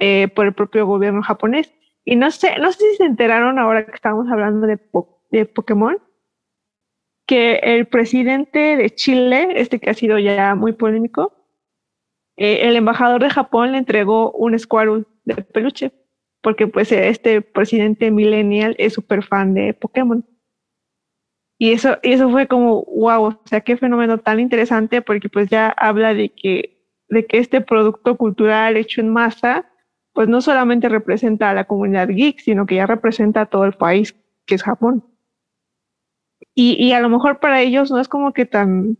[0.00, 1.72] eh, por el propio gobierno japonés.
[2.04, 4.78] Y no sé, no sé si se enteraron ahora que estamos hablando de,
[5.30, 5.98] de Pokémon,
[7.26, 11.32] que el presidente de Chile, este que ha sido ya muy polémico,
[12.36, 15.92] eh, el embajador de Japón le entregó un Squirtle de peluche,
[16.42, 20.26] porque pues este presidente millennial es súper fan de Pokémon.
[21.56, 25.48] Y eso, y eso fue como, wow, o sea, qué fenómeno tan interesante, porque pues
[25.48, 29.70] ya habla de que, de que este producto cultural hecho en masa
[30.14, 33.74] pues no solamente representa a la comunidad geek, sino que ya representa a todo el
[33.74, 34.14] país,
[34.46, 35.04] que es Japón.
[36.54, 38.96] Y, a lo mejor para ellos no es como que tan,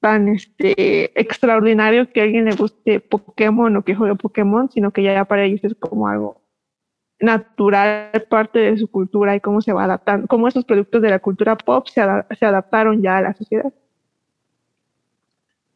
[0.00, 5.02] tan este, extraordinario que a alguien le guste Pokémon o que juegue Pokémon, sino que
[5.02, 6.40] ya para ellos es como algo
[7.18, 11.18] natural, parte de su cultura y cómo se va adaptando, cómo esos productos de la
[11.18, 13.72] cultura pop se, adaptaron ya a la sociedad.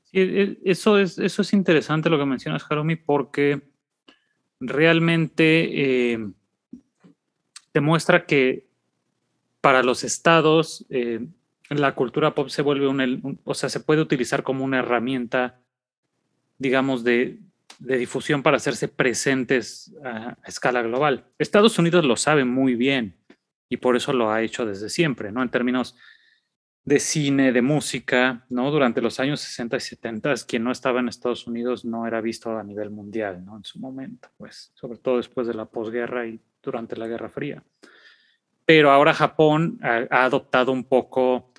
[0.05, 3.68] Sí, e, eso es, eso es interesante lo que mencionas, Harumi, porque
[4.61, 6.29] realmente eh,
[7.73, 8.67] demuestra que
[9.61, 11.27] para los estados eh,
[11.69, 15.61] la cultura pop se vuelve un, o sea, se puede utilizar como una herramienta,
[16.59, 17.39] digamos, de,
[17.79, 21.27] difusión para hacerse presentes a, escala global.
[21.39, 23.15] Estados Unidos lo sabe muy bien
[23.69, 25.43] y por eso lo ha hecho desde siempre, ¿no?
[25.43, 25.95] En términos
[26.89, 28.71] de cine, de música, ¿no?
[28.71, 32.57] Durante los años 60 y 70, quien no estaba en Estados Unidos no era visto
[32.57, 33.59] a nivel mundial, ¿no?
[33.59, 37.63] En su momento, pues, sobre todo después de la posguerra y durante la Guerra Fría.
[38.65, 41.53] Pero ahora Japón ha, adoptado un poco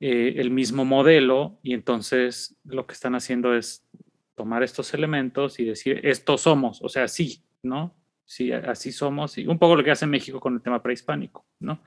[0.00, 3.86] eh, el mismo modelo y entonces lo que están haciendo es
[4.34, 7.94] tomar estos elementos y decir, estos somos, o sea, sí, ¿no?
[8.26, 11.82] Sí, así somos, y un poco lo que hace México con el tema prehispánico, ¿no?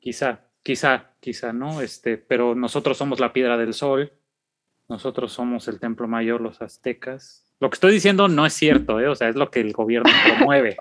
[0.00, 1.80] Quizá Quizá, quizá, ¿no?
[1.80, 4.12] Este, pero nosotros somos la piedra del sol,
[4.86, 7.50] nosotros somos el templo mayor, los aztecas.
[7.58, 9.08] Lo que estoy diciendo no es cierto, ¿eh?
[9.08, 10.76] o sea, es lo que el gobierno promueve.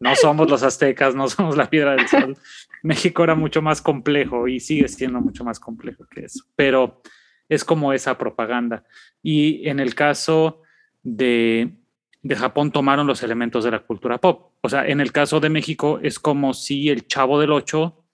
[0.00, 2.34] No somos los aztecas, no somos la piedra del sol.
[2.82, 7.02] México era mucho más complejo y sigue siendo mucho más complejo que eso, pero
[7.50, 8.84] es como esa propaganda.
[9.22, 10.62] Y en el caso
[11.02, 11.74] de,
[12.22, 14.52] de Japón tomaron los elementos de la cultura pop.
[14.62, 18.05] O sea, en el caso de México es como si el chavo del ocho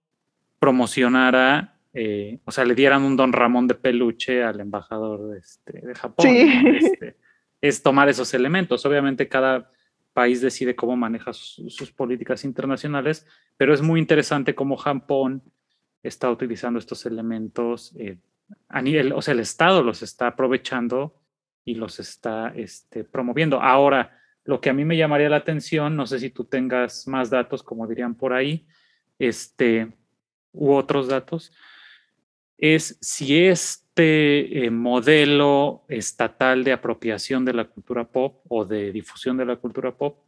[0.63, 5.81] promocionara, eh, o sea, le dieran un Don Ramón de peluche al embajador de, este,
[5.85, 6.27] de Japón.
[6.29, 7.17] Este,
[7.61, 8.87] es tomar esos elementos.
[8.87, 9.69] Obviamente cada
[10.13, 15.43] país decide cómo maneja sus, políticas internacionales, pero es muy interesante cómo Japón
[16.01, 18.19] está utilizando estos elementos eh,
[18.69, 21.17] a nivel, o sea, el Estado los está aprovechando
[21.65, 23.61] y los está este, promoviendo.
[23.61, 27.31] Ahora, lo que a mí me llamaría la atención, no sé si tú tengas más
[27.31, 28.65] datos, como dirían por ahí,
[29.19, 29.93] este,
[30.53, 31.53] u otros datos,
[32.59, 39.37] es si este eh, modelo estatal de apropiación de la cultura pop o de difusión
[39.37, 40.19] de la cultura pop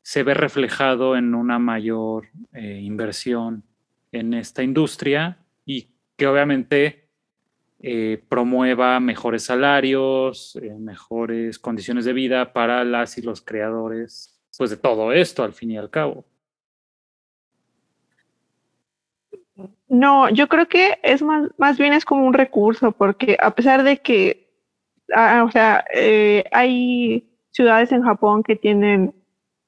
[0.00, 3.64] se ve reflejado en una mayor eh, inversión
[4.12, 7.08] en esta industria y que obviamente
[7.80, 14.76] eh, promueva mejores salarios, mejores condiciones de vida para las y los creadores, pues de
[14.76, 16.24] todo esto al fin y al cabo.
[19.88, 23.84] No, yo creo que es más, más bien es como un recurso, porque a pesar
[23.84, 24.50] de que,
[25.14, 29.14] ah, o sea, eh, hay ciudades en Japón que tienen,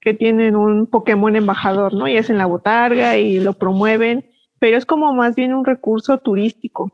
[0.00, 2.08] que tienen un Pokémon embajador, ¿no?
[2.08, 4.28] Y es en la botarga y lo promueven,
[4.58, 6.92] pero es como más bien un recurso turístico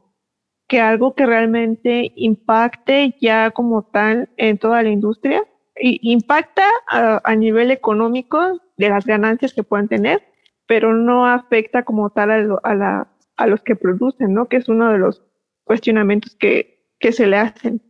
[0.68, 5.44] que algo que realmente impacte ya como tal en toda la industria.
[5.76, 10.22] Y impacta a, nivel económico de las ganancias que puedan tener,
[10.68, 14.49] pero no afecta como tal a, a, la, a los que producen, ¿no?
[14.49, 15.23] Que es uno de los
[15.64, 17.83] cuestionamientos que, que se le hacen.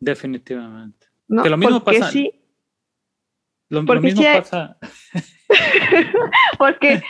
[0.00, 1.06] Definitivamente.
[1.28, 1.42] ¿no?
[1.42, 2.12] Que lo mismo porque pasa.
[2.12, 2.30] Sí,
[3.68, 4.78] Lo, lo porque mismo sí hay- pasa.
[6.58, 7.02] porque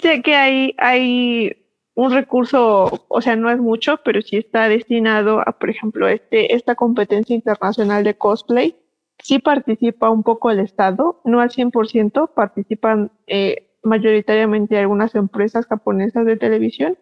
[0.00, 5.40] sé que hay, hay un recurso, o sea, no es mucho, pero sí está destinado
[5.40, 8.76] a, por ejemplo, este, esta competencia internacional de cosplay.
[9.20, 16.24] Sí participa un poco el Estado, no al 100%, participan eh, mayoritariamente algunas empresas japonesas
[16.24, 16.96] de televisión,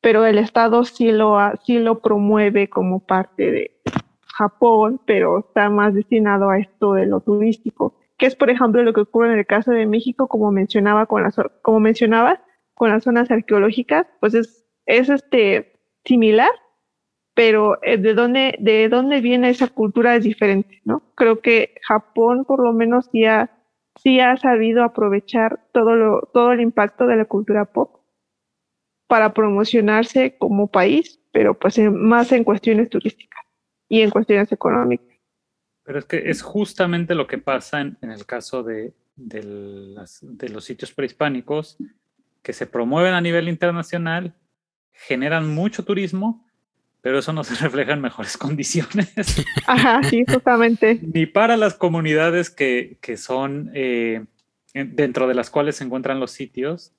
[0.00, 3.80] pero el Estado sí lo, sí lo promueve como parte de
[4.22, 8.92] Japón, pero está más destinado a esto de lo turístico, que es, por ejemplo, lo
[8.92, 12.42] que ocurre en el caso de México, como mencionaba, con las, como mencionaba,
[12.74, 15.72] con las zonas arqueológicas, pues es, es este,
[16.04, 16.50] similar,
[17.34, 21.02] pero eh, de dónde, de dónde viene esa cultura es diferente, ¿no?
[21.14, 23.50] Creo que Japón por lo menos sí ha,
[23.96, 27.99] sí ha sabido aprovechar todo, lo, todo el impacto de la cultura pop
[29.10, 33.44] para promocionarse como país, pero pues en- más en cuestiones turísticas
[33.88, 35.08] y en cuestiones económicas.
[35.82, 40.20] Pero es que es justamente lo que pasa en, en el caso de, de las-
[40.22, 41.76] de los sitios prehispánicos
[42.40, 44.32] que se promueven a nivel internacional,
[44.92, 46.46] generan mucho turismo,
[47.00, 49.12] pero eso no se refleja en mejores condiciones,
[49.66, 51.00] Ajá, sí, justamente.
[51.02, 54.24] ni para las comunidades que, que son eh,
[54.72, 56.92] en- dentro de las cuales se encuentran los sitios,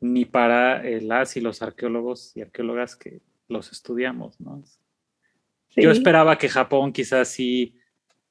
[0.00, 4.62] ni para eh, las y los arqueólogos y arqueólogas que los estudiamos, ¿no?
[5.68, 5.82] Sí.
[5.82, 7.76] Yo esperaba que Japón quizás sí,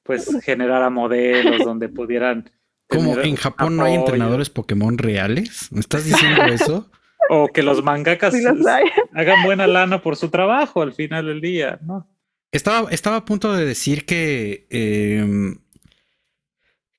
[0.02, 2.50] pues, generara modelos donde pudieran.
[2.88, 3.18] ¿Cómo?
[3.18, 5.70] ¿En Japón no hay entrenadores Pokémon reales?
[5.72, 6.90] ¿Me estás diciendo eso?
[7.28, 8.84] O que los mangakas Sí los hay.
[9.14, 12.08] hagan buena lana por su trabajo al final del día, ¿no?
[12.52, 15.58] Estaba, estaba a punto de decir que, em,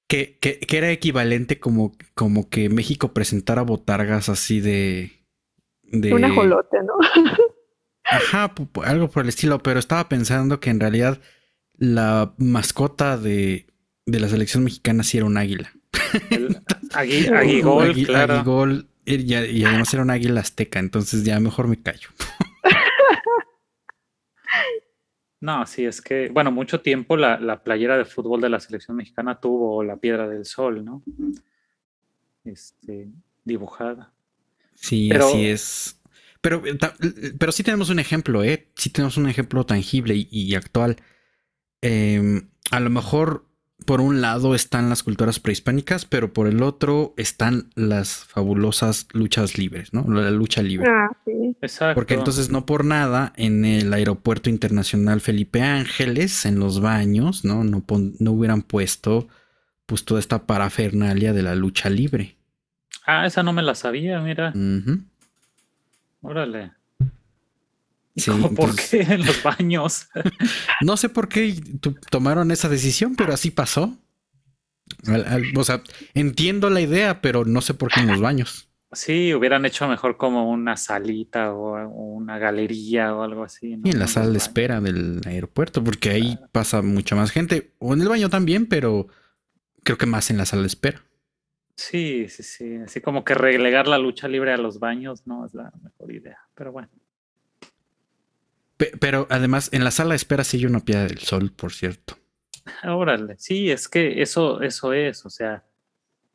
[0.08, 5.12] que, que, que era equivalente como, como que México presentara botargas así de...
[5.84, 6.93] de Un ajolote, ¿no?
[8.10, 8.54] Ajá,
[8.86, 11.20] algo por el estilo, pero estaba pensando que en realidad
[11.78, 13.67] la mascota de,
[14.06, 15.74] de la selección mexicana sí era un águila.
[16.93, 18.36] Agui- aguigol, Agui- claro.
[18.36, 22.08] aguigol, y, y además era un águila azteca, entonces ya mejor me callo.
[25.39, 28.97] No, sí, es que, bueno, mucho tiempo la, la playera de fútbol de la selección
[28.97, 31.04] mexicana tuvo la piedra del sol, ¿no?
[32.43, 33.10] Este,
[33.43, 34.13] dibujada.
[34.76, 35.93] Sí, Pero- así es.
[36.41, 36.93] Pero, eh, ta-
[37.39, 38.69] pero sí tenemos un ejemplo, ¿eh?
[38.76, 40.97] Sí tenemos un ejemplo tangible y, y actual.
[41.82, 43.45] Em, a lo mejor
[43.88, 49.58] por un lado están las culturas prehispánicas, pero por el otro están las fabulosas luchas
[49.58, 50.04] libres, ¿no?
[50.08, 50.88] La lucha libre.
[50.88, 51.56] Ah, sí.
[51.62, 51.95] Exacto.
[51.95, 57.63] Porque entonces no por nada en el aeropuerto internacional Felipe Ángeles, en los baños, ¿no?
[57.63, 59.28] No, pon- no hubieran puesto
[59.88, 62.36] pues toda esta parafernalia de la lucha libre.
[63.06, 64.50] Ah, esa no me la sabía, mira.
[64.54, 65.00] Ujú.
[66.21, 66.71] Órale.
[68.17, 70.10] ¿Y Sí, cómo por qué en los baños?
[70.82, 71.56] No sé por qué
[72.12, 73.97] tomaron esa decisión, pero así pasó.
[75.06, 75.82] Al- al- o sea,
[76.13, 78.69] entiendo la idea, pero no sé por qué en los baños.
[78.93, 83.75] Sí, hubieran hecho mejor como una salita o, una galería o algo así.
[83.75, 83.82] ¿no?
[83.86, 87.73] Y en la sala de espera del aeropuerto, porque ahí pasa mucha más gente.
[87.80, 89.08] O en el baño también, pero
[89.84, 91.03] creo que más en la sala de espera.
[91.75, 92.75] Sí, sí, sí.
[92.77, 96.39] Así como que relegar la lucha libre a los baños no es la mejor idea.
[96.56, 96.89] Pero bueno.
[98.78, 101.73] Pe- pero además, en la sala de espera sí hay una piedra del sol, por
[101.73, 102.15] cierto.
[102.84, 103.36] Órale.
[103.38, 105.25] Sí, es que eso, eso es.
[105.25, 105.63] O sea,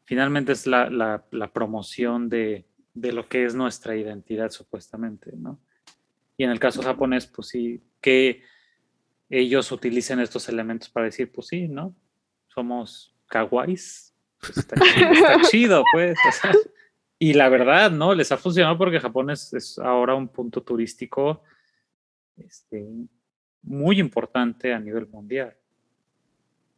[0.05, 5.61] finalmente es la, la, la promoción de, de lo que es nuestra identidad, supuestamente, ¿no?
[6.37, 8.43] Y en el caso japonés, pues sí, que
[9.31, 11.95] ellos utilicen estos elementos para decir, pues sí, ¿no?
[12.49, 14.15] Somos kawais.
[14.41, 16.19] Pues está, chido, está chido, pues.
[16.29, 16.53] o sea,
[17.19, 18.15] y la verdad, ¿no?
[18.15, 21.45] Les ha funcionado porque Japón es, es ahora un punto turístico
[22.37, 22.87] este,
[23.63, 25.57] muy importante a nivel mundial.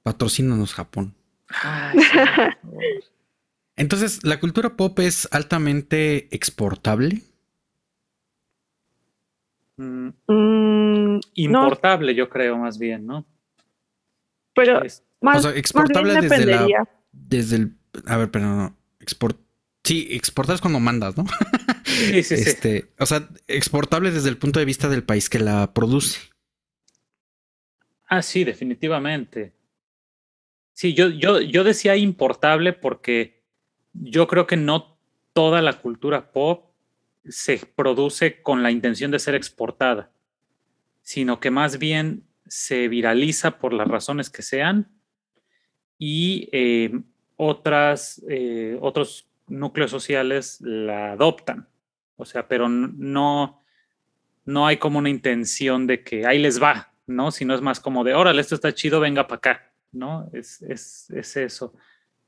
[0.02, 1.14] Patrocínanos Japón.
[1.62, 1.96] Ay.
[3.76, 7.22] Entonces, ¿la cultura pop es altamente exportable?
[9.76, 13.26] Mm, Mm, no, importable, yo creo, más bien, ¿no?
[14.54, 16.88] pero Es- más, o sea, más exportable bien desde la.
[17.10, 17.76] Desde el.
[18.06, 18.76] A ver, pero no.
[19.00, 19.38] Export.
[19.84, 21.26] Sí, exportar es cuando mandas, ¿no?
[21.84, 22.48] sí, sí, sí.
[22.48, 26.20] Este, o sea, exportable desde el punto de vista del país que la produce.
[28.06, 29.52] Ah, sí, definitivamente.
[30.72, 33.42] Sí, yo, yo, yo decía importable porque
[33.92, 34.96] yo creo que no
[35.32, 36.70] toda la cultura pop
[37.28, 40.10] se produce con la intención de ser exportada,
[41.02, 44.88] sino que más bien se viraliza por las razones que sean
[45.98, 47.00] y eh,
[47.36, 51.68] otras, eh, otros núcleos sociales la adoptan.
[52.16, 53.60] O sea, pero no,
[54.44, 57.30] no hay como una intención de que ahí les va, ¿no?
[57.30, 60.28] Sino es más como de, órale, esto está chido, venga para acá, ¿no?
[60.32, 61.74] Es, es, es eso.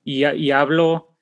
[0.04, 1.16] Y, y hablo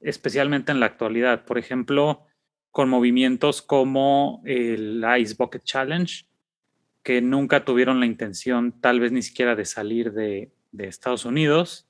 [0.00, 2.26] especialmente en la actualidad, por ejemplo,
[2.70, 6.26] con movimientos como el Ice Bucket Challenge,
[7.02, 11.89] que nunca tuvieron la intención tal vez ni siquiera de salir de, de Estados Unidos,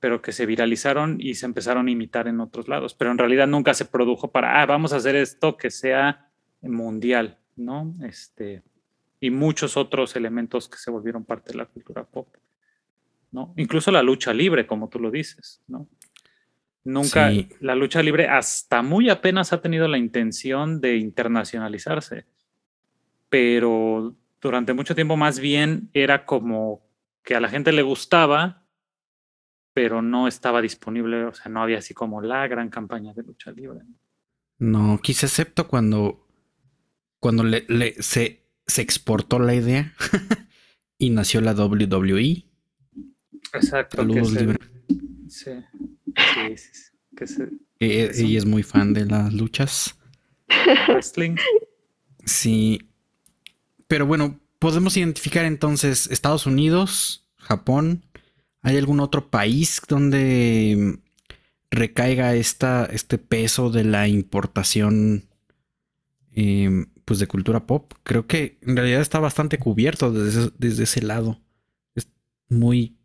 [0.00, 2.94] pero que se viralizaron y se empezaron a imitar en otros lados.
[2.94, 6.30] Pero en realidad nunca se produjo para, ah, vamos a hacer esto que sea
[6.62, 7.94] mundial, ¿no?
[8.04, 8.62] Este,
[9.20, 12.28] y muchos otros elementos que se volvieron parte de la cultura pop,
[13.32, 13.52] ¿no?
[13.56, 15.88] Incluso la lucha libre, como tú lo dices, ¿no?
[16.84, 17.48] Nunca, Sí.
[17.60, 22.24] la lucha libre hasta muy apenas ha tenido la intención de internacionalizarse,
[23.28, 26.82] pero durante mucho tiempo más bien era como
[27.22, 28.62] que a la gente le gustaba,
[29.78, 33.52] pero no estaba disponible, o sea, no había así como la gran campaña de lucha
[33.52, 33.78] libre.
[34.58, 36.26] No, quise excepto cuando.
[37.20, 39.94] Cuando le, le- se, se exportó la idea
[40.98, 42.44] y nació la WWE.
[43.54, 43.98] Exacto.
[43.98, 44.58] que Saludos, se- Libre.
[45.28, 45.50] sí,
[46.16, 49.96] sí, sí, sí, que se- Eh, ella es muy fan de las luchas.
[50.88, 51.36] wrestling.
[52.24, 52.80] Sí.
[53.86, 58.04] Pero bueno, podemos identificar entonces Estados Unidos, Japón.
[58.68, 60.98] ¿Hay algún otro país donde
[61.70, 65.24] recaiga esta, este peso de la importación
[66.34, 67.92] eh, pues de cultura pop?
[68.02, 71.38] Creo que en realidad está bastante cubierto desde, desde ese lado.
[71.94, 72.08] Es
[72.50, 72.98] muy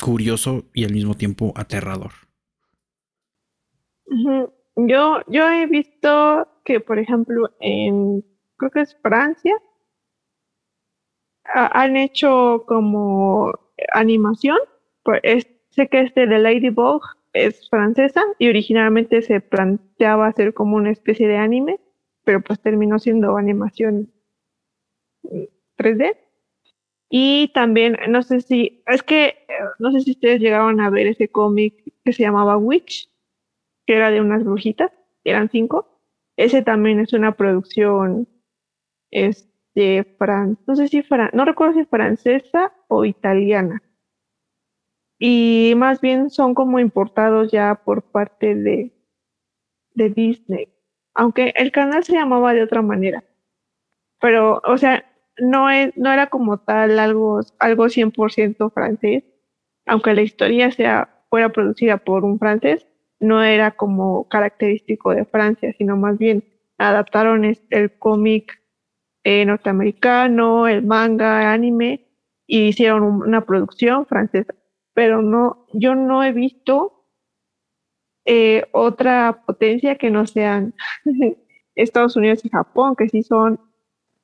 [0.00, 2.12] curioso y al mismo tiempo aterrador.
[4.76, 8.24] Yo, yo he visto que, por ejemplo, en,
[8.56, 9.54] creo que es Francia,
[11.44, 13.52] ha- han hecho como
[13.92, 14.58] animación.
[15.06, 17.00] Pues es- sé que este de Ladybug
[17.32, 21.80] es francesa y originalmente se planteaba hacer como una especie de anime,
[22.24, 24.12] pero pues terminó siendo animación
[25.30, 26.16] eh, 3D.
[27.10, 29.36] Y también, no sé si, es que, eh,
[29.80, 33.10] no sé si ustedes llegaron a ver ese cómic que se llamaba Witch
[33.86, 34.92] que era de unas brujitas,
[35.24, 36.00] eran cinco.
[36.36, 38.28] Ese también es una producción
[39.12, 43.82] este, fran no sé si fran no recuerdo si francesa o italiana.
[45.18, 48.92] Y más bien son como importados ya por parte de,
[49.94, 50.68] de Disney.
[51.14, 53.24] Aunque el canal se llamaba de otra manera.
[54.20, 55.04] Pero, o sea,
[55.38, 59.24] no, es, no era como tal algo, algo 100% francés.
[59.86, 62.86] Aunque la historia sea, fuera producida por un francés,
[63.20, 66.44] no era como característico de Francia, sino más bien
[66.78, 68.60] adaptaron el cómic
[69.24, 72.06] eh, norteamericano, el manga, anime,
[72.46, 74.54] y hicieron un- una producción francesa.
[74.96, 77.04] Pero no, yo no he visto
[78.24, 80.72] eh, otra potencia que no sean
[81.74, 83.60] Estados Unidos y Japón, que sí son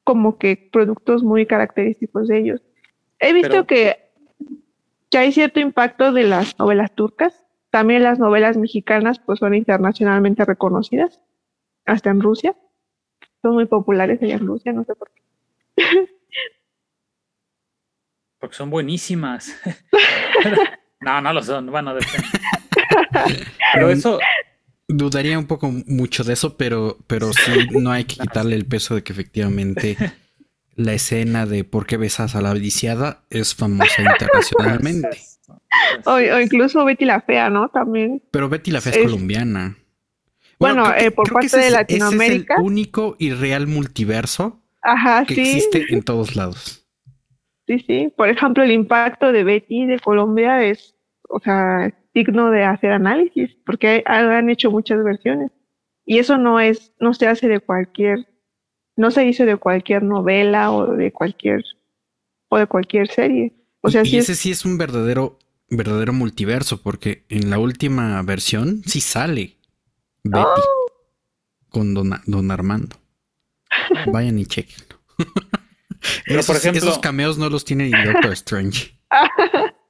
[0.02, 2.62] como que productos muy característicos de ellos.
[3.18, 3.98] He visto Pero- que,
[5.10, 7.44] que hay cierto impacto de las novelas turcas.
[7.68, 11.20] También las novelas mexicanas pues son internacionalmente reconocidas,
[11.84, 12.56] hasta en Rusia.
[13.42, 15.22] Son muy populares allá en Rusia, no sé por qué.
[18.42, 19.54] Porque son buenísimas.
[21.00, 21.66] no, no lo son.
[21.70, 22.26] Bueno, depende.
[23.72, 24.18] Pero eso,
[24.88, 28.96] Dudaría un poco mucho de eso, pero, pero sí no hay que quitarle el peso
[28.96, 29.96] de que efectivamente
[30.74, 35.08] la escena de por qué besas a la viciada es famosa internacionalmente.
[36.04, 37.68] O, o incluso Betty la Fea, ¿no?
[37.68, 38.22] También.
[38.32, 39.78] Pero Betty la Fea es Es- colombiana.
[40.58, 42.54] Bueno, que- eh, por parte de ese Latinoamérica.
[42.54, 45.40] Ese es el único y real multiverso Ajá, que sí.
[45.42, 46.81] existe en todos lados.
[47.78, 48.12] Sí, sí.
[48.16, 50.94] Por ejemplo, el impacto de Betty de Colombia es,
[51.28, 55.50] o sea, digno de hacer análisis, porque han hecho muchas versiones.
[56.04, 58.26] Y eso no es, no se hace de cualquier,
[58.96, 61.64] no se hizo de cualquier novela o de cualquier,
[62.48, 63.54] o de cualquier serie.
[63.80, 65.38] O sea, y sí y es- ese sí es un verdadero,
[65.70, 69.56] verdadero multiverso, porque en la última versión sí sale
[70.24, 70.92] Betty Oh.
[71.70, 72.96] con don, don Armando.
[74.12, 74.44] Vayan y
[76.02, 76.36] chequen.
[76.38, 78.98] esos, por ejemplo, esos cameos no los tiene ni Doctor Strange.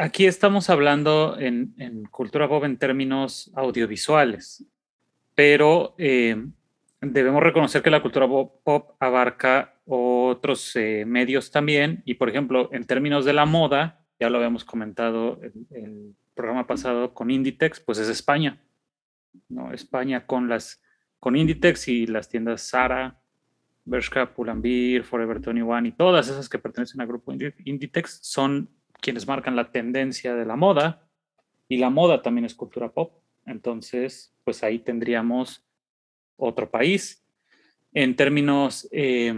[0.00, 4.64] Aquí estamos hablando en, cultura pop en términos audiovisuales,
[5.34, 6.42] pero eh,
[7.02, 12.84] debemos reconocer que la cultura pop abarca otros eh, medios también, y por ejemplo, en
[12.84, 17.98] términos de la moda, ya lo habíamos comentado el, el programa pasado con Inditex, pues
[17.98, 18.58] es España,
[19.48, 19.72] ¿no?
[19.72, 20.80] España con las
[21.20, 23.17] con Inditex y las tiendas Zara,
[23.88, 28.68] Bershka, Pull&Bear, Forever 21 y todas esas que pertenecen al grupo Inditex son
[29.00, 31.08] quienes marcan la tendencia de la moda
[31.68, 33.12] y la moda también es cultura pop.
[33.46, 35.64] Entonces, pues ahí tendríamos
[36.36, 37.24] otro país.
[37.92, 39.34] En términos eh,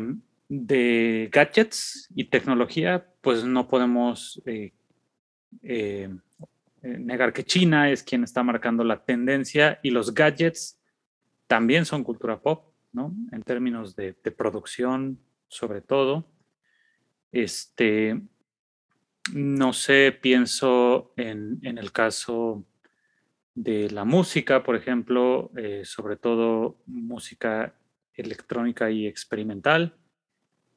[0.49, 4.73] de gadgets y tecnología, pues no podemos eh,
[5.63, 6.09] eh,
[6.83, 10.81] negar que China es quien está marcando la tendencia y los gadgets
[11.47, 16.27] también son cultura pop, En términos de, producción, sobre todo.
[17.33, 18.21] Este,
[19.33, 22.65] no sé, pienso en, el caso
[23.55, 27.75] de la música, por ejemplo, eh, sobre todo música
[28.15, 29.97] electrónica y experimental,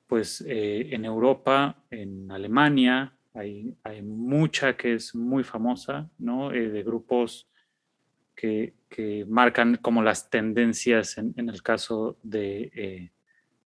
[0.07, 6.51] pues eh, en Europa, en Alemania, hay, mucha que es muy famosa, ¿no?
[6.51, 7.49] Eh, de grupos
[8.35, 8.75] que,
[9.27, 13.11] marcan como las tendencias en el caso de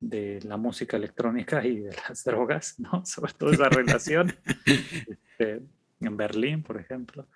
[0.01, 3.05] de la música electrónica y de las drogas, ¿no?
[3.05, 5.61] Sobre todo esa relación este,
[6.01, 7.27] en Berlín, por ejemplo.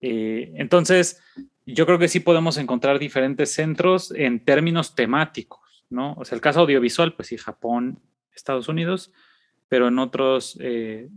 [0.00, 1.20] Eh, entonces,
[1.66, 6.14] yo creo que sí podemos encontrar diferentes centros en términos temáticos, ¿no?
[6.14, 8.00] O sea, el caso audiovisual, pues sí, Japón,
[8.32, 9.12] Estados Unidos,
[9.68, 11.08] pero en otros eh,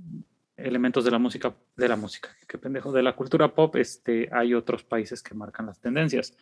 [0.64, 4.53] elementos de la música, de la música, qué pendejo, de la cultura pop, este, hay
[4.53, 6.36] otros países que marcan las tendencias.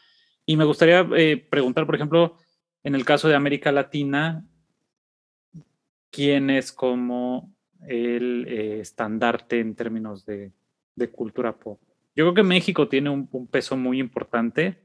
[0.46, 2.38] Y me gustaría eh, preguntar, por ejemplo,
[2.84, 4.46] en el caso de América Latina,
[6.12, 7.54] ¿quién es como
[7.88, 10.52] el eh, estandarte en términos de,
[11.12, 11.80] cultura pop?
[12.16, 14.82] Yo creo que México tiene un, peso muy importante,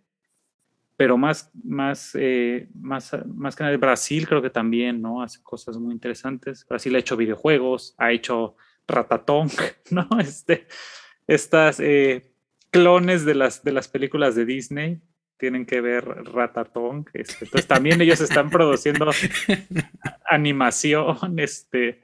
[0.97, 5.23] pero más, más, eh, más, más que nada Brasil creo que también, ¿no?
[5.23, 6.65] Hace cosas muy interesantes.
[6.69, 8.57] Brasil ha hecho videojuegos, ha hecho
[8.87, 9.49] Ratatón,
[9.91, 10.09] ¿no?
[10.21, 10.67] Este,
[11.27, 12.33] estas eh,
[12.71, 15.01] clones de las, de las películas de Disney
[15.37, 17.07] tienen que ver Ratatón.
[17.13, 19.11] Este, entonces también ellos están produciendo
[20.25, 21.39] animación.
[21.39, 22.03] Este,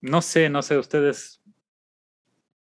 [0.00, 1.42] no sé, no sé, ustedes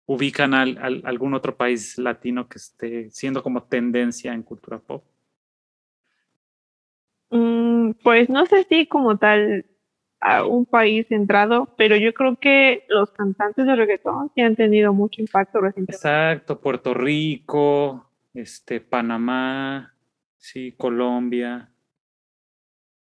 [0.05, 5.05] ubican al, algún otro país latino que esté siendo como tendencia en cultura pop.
[7.29, 9.67] Mm, pues no sé si como tal
[10.21, 14.93] a un país centrado, pero yo creo que los cantantes de reggaetón sí han tenido
[14.93, 15.95] mucho impacto recientemente.
[15.95, 19.93] Exacto, Puerto Rico, este, Panamá,
[20.37, 21.71] sí, Colombia.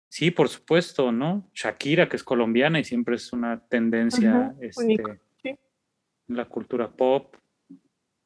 [0.08, 1.50] Sí, por supuesto, ¿no?
[1.52, 7.36] Shakira, que es colombiana y siempre es una tendencia este, en la cultura pop.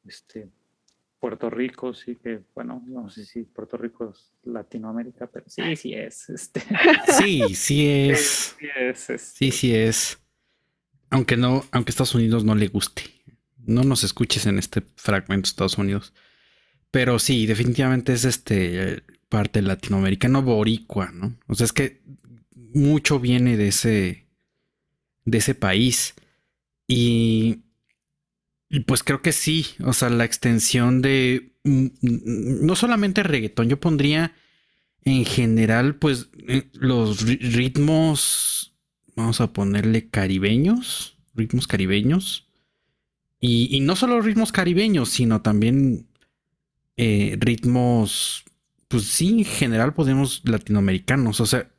[0.05, 0.49] Este,
[1.23, 5.93] Puerto Rico, sí que, bueno, no sé si Puerto Rico es Latinoamérica, pero sí, sí
[5.93, 6.27] es.
[6.29, 6.61] Este.
[7.17, 8.57] Sí, sí es.
[8.59, 9.09] Sí, es.
[9.09, 9.17] Este.
[9.37, 10.19] Sí, sí es.
[11.09, 13.03] Aunque no, aunque Estados Unidos no le guste.
[13.55, 16.13] No nos escuches en este fragmento Estados Unidos.
[16.91, 21.37] Pero sí, definitivamente es este parte latinoamericano boricua, ¿no?
[21.47, 22.01] O sea, es que
[22.73, 24.27] mucho viene de ese
[25.23, 26.15] de ese país
[26.85, 27.63] y
[28.73, 33.69] y pues creo que sí, o sea, la extensión de mm, mm, no solamente reggaetón,
[33.69, 34.33] yo pondría
[35.03, 38.75] en general pues eh, los ritmos
[39.15, 42.47] vamos a ponerle caribeños, ritmos caribeños.
[43.39, 46.07] Y, no solo ritmos caribeños, sino también
[46.97, 48.43] eh, ritmos,
[48.87, 51.69] pues sí, en general podemos latinoamericanos, o sea,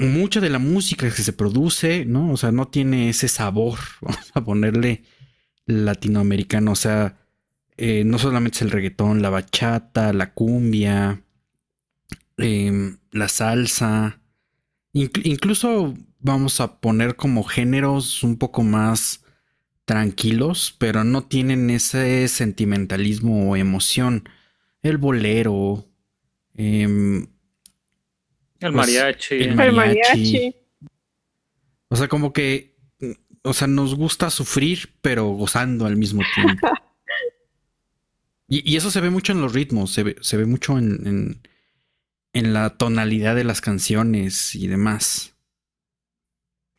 [0.00, 2.32] mucha de la música que se produce, ¿no?
[2.32, 5.04] O sea, no tiene ese sabor, vamos a ponerle
[5.68, 7.16] latinoamericano, o sea,
[7.76, 11.22] eh, no solamente es el reggaetón, la bachata, la cumbia,
[12.38, 14.20] em, la salsa,
[14.92, 19.24] incluso vamos a poner como géneros un poco más
[19.84, 24.28] tranquilos, pero no tienen ese sentimentalismo o emoción.
[24.82, 25.86] El bolero,
[26.54, 27.26] em,
[28.60, 29.34] el, pues, mariachi.
[29.34, 30.54] el mariachi.
[31.88, 32.67] O sea, como que,
[33.48, 36.68] o sea, nos gusta sufrir, pero gozando al mismo tiempo.
[38.48, 41.40] y, eso se ve mucho en los ritmos, se ve, se ve mucho en,
[42.32, 45.34] en la tonalidad de las canciones y demás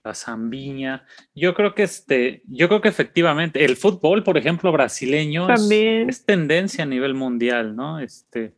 [0.04, 1.06] la zambiña.
[1.36, 6.84] Yo creo que este, yo creo que efectivamente el fútbol, por ejemplo, brasileño es, tendencia
[6.84, 8.00] a nivel mundial, ¿no?
[8.00, 8.56] Este,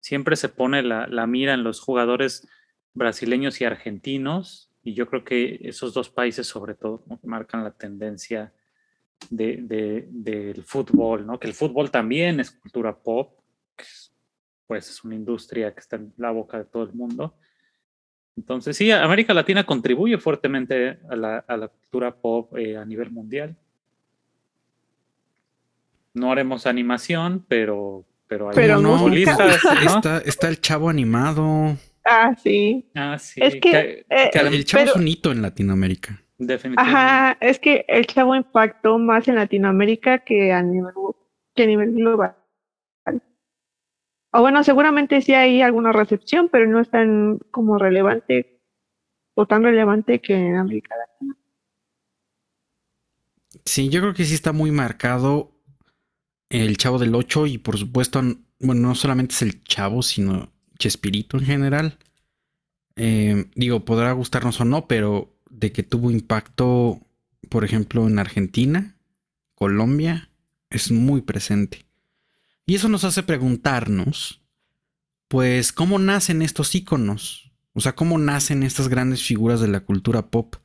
[0.00, 2.46] siempre se pone la, mira en los jugadores
[2.92, 8.52] brasileños y argentinos, y yo creo que esos dos países sobre todo marcan la tendencia
[9.30, 11.40] de, del fútbol, ¿no?
[11.40, 13.38] Que el fútbol también es cultura pop,
[14.66, 17.34] pues es una industria que está en la boca de todo el mundo.
[18.36, 23.56] Entonces, sí, América Latina contribuye fuertemente a la, cultura pop eh, a nivel mundial.
[26.12, 29.08] No haremos animación, pero, pero hay Pero unos ¿no?
[29.12, 31.76] Está, está el chavo animado.
[32.04, 32.90] Ah, sí.
[32.94, 33.40] Ah, sí.
[33.42, 36.20] Es que, eh, El chavo es un hito en Latinoamérica.
[36.38, 36.98] definitivamente.
[36.98, 40.92] Ajá, es que el chavo impactó más en Latinoamérica que a nivel,
[41.54, 42.36] que a nivel global.
[44.32, 48.60] O bueno, seguramente sí hay alguna recepción, pero no es tan como relevante
[49.36, 51.36] o tan relevante que en América Latina.
[53.64, 55.52] Sí, yo creo que sí está muy marcado
[56.50, 58.22] el Chavo del 8 y por supuesto,
[58.60, 61.98] bueno, no solamente es el Chavo, sino Chespirito en general.
[62.96, 67.00] Eh, digo, podrá gustarnos o no, pero de que tuvo impacto,
[67.48, 68.96] por ejemplo, en Argentina,
[69.54, 70.30] Colombia,
[70.70, 71.86] es muy presente.
[72.66, 74.42] Y eso nos hace preguntarnos,
[75.28, 77.52] pues, ¿cómo nacen estos íconos?
[77.72, 80.56] O sea, ¿cómo nacen estas grandes figuras de la cultura pop?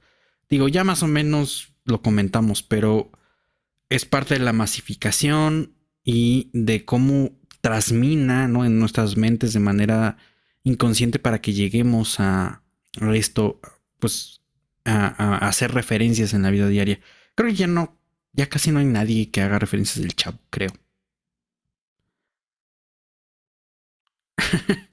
[0.49, 3.11] Digo, ya más o menos lo comentamos, pero
[3.89, 8.65] es parte de la masificación y de cómo trasmina ¿no?
[8.65, 10.17] en nuestras mentes de manera
[10.63, 12.61] inconsciente para que lleguemos a,
[13.01, 13.59] a esto,
[13.99, 14.41] pues
[14.85, 16.99] a, hacer referencias en la vida diaria.
[17.35, 17.97] Creo que ya no,
[18.33, 20.71] ya casi no hay nadie que haga referencias del chavo, creo.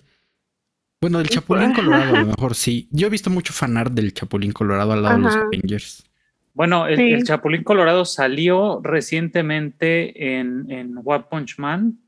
[1.01, 2.89] bueno, del Chapulín Colorado a lo mejor sí.
[2.91, 5.37] Yo he visto mucho fanart del Chapulín Colorado al lado de los.
[5.37, 6.05] Avengers.
[6.55, 7.13] Bueno, el, Sí.
[7.13, 11.99] el Chapulín Colorado salió recientemente en, en One Punch Man.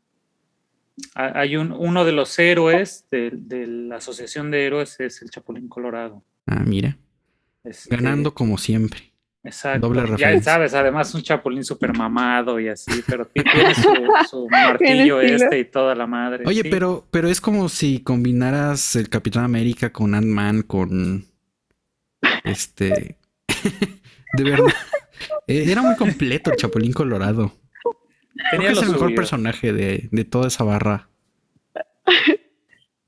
[1.15, 5.31] Ha- Hay un, uno de los héroes de, de la Asociación de Héroes es el
[5.31, 6.23] Chapulín Colorado.
[6.47, 6.97] Ah, mira,
[7.65, 9.13] Este, ganando como siempre.
[9.45, 9.87] Exacto.
[9.87, 10.53] doble Ya referencia.
[10.53, 13.95] sabes, además un Chapulín super mamado y así, pero ti- tiene su,
[14.29, 16.45] su martillo este y toda la madre.
[16.47, 16.69] Oye, sí.
[16.71, 21.25] pero, pero es como si combinaras el Capitán América con Ant-Man, con
[22.45, 23.17] este.
[24.37, 24.67] de verdad.
[25.47, 27.53] Eh, Era muy completo el Chapulín Colorado.
[28.51, 29.17] Tenía es el mejor suyo.
[29.17, 31.09] personaje de, de toda esa barra.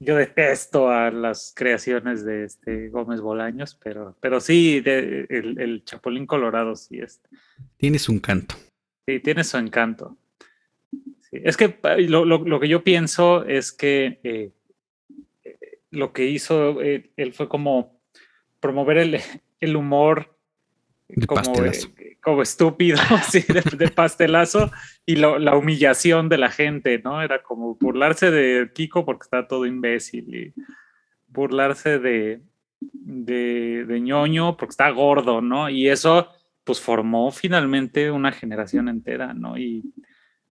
[0.03, 5.85] Yo detesto a las creaciones de este Gómez Bolaños, pero, pero sí, de- el, el
[5.85, 7.21] Chapulín Colorado sí es.
[7.77, 8.55] Tienes un canto.
[9.07, 10.17] Sí, tiene su encanto.
[10.91, 14.53] Sí, Es que pa- lo, lo- lo que yo pienso es que eh,
[15.45, 15.59] eh,
[15.91, 18.01] lo que hizo eh, él fue como
[18.59, 19.21] promover el,
[19.61, 20.35] el humor
[21.17, 21.41] De como,
[22.23, 22.99] como estúpido,
[23.31, 24.71] sí, de, de pastelazo
[25.07, 27.23] y lo- la humillación de la gente, ¿no?
[27.23, 30.55] Era como burlarse de Kiko porque está todo imbécil y
[31.29, 32.43] burlarse de,
[32.81, 35.69] de, de ñoño porque está gordo, ¿no?
[35.71, 36.29] Y eso
[36.65, 39.57] pues formó finalmente una generación entera, ¿no?
[39.59, 39.93] Y,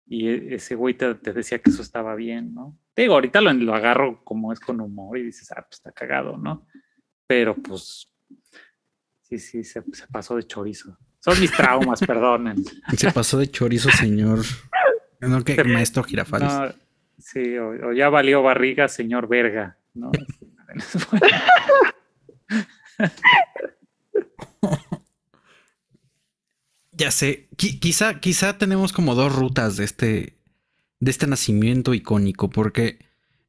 [0.07, 2.77] y e- ese güey te, te decía que eso estaba bien, ¿no?
[2.93, 5.91] Te digo, ahorita lo, lo agarro como es con humor y dices, ah, pues está
[5.91, 6.65] cagado, ¿no?
[7.27, 8.11] Pero pues
[9.29, 10.97] sí, sí, se, se pasó de chorizo.
[11.19, 12.63] Son mis traumas, perdonen.
[12.97, 14.39] Se pasó de chorizo, señor.
[15.21, 16.47] No, que maestro Girafales.
[16.51, 16.73] No,
[17.17, 20.11] sí, o, o ya valió barriga, señor verga, ¿no?
[26.91, 30.37] Ya sé, qui- quizá, quizá tenemos como dos rutas de este,
[30.99, 32.99] de este nacimiento icónico, porque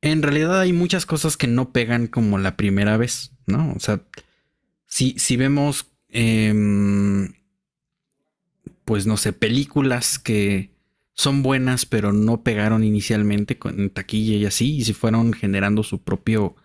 [0.02, 3.72] en realidad hay muchas cosas que no pegan como la primera vez, ¿no?
[3.72, 4.02] O sea,
[4.90, 7.32] si, si vemos, em,
[8.84, 10.70] pues no sé, películas que
[11.14, 16.02] son buenas, pero no pegaron inicialmente con taquilla y así, y se fueron generando su
[16.02, 16.56] propio,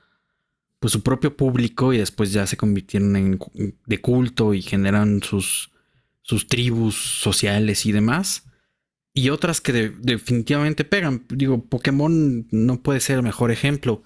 [0.79, 3.39] pues su propio público y después ya se convirtieron en
[3.85, 5.71] de culto y generan sus
[6.21, 8.45] sus tribus sociales y demás.
[9.13, 11.25] Y otras que de- definitivamente pegan.
[11.29, 14.03] Digo, Pokémon no puede ser el mejor ejemplo,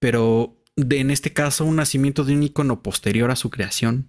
[0.00, 4.08] pero de, en este caso un nacimiento de un icono posterior a su creación.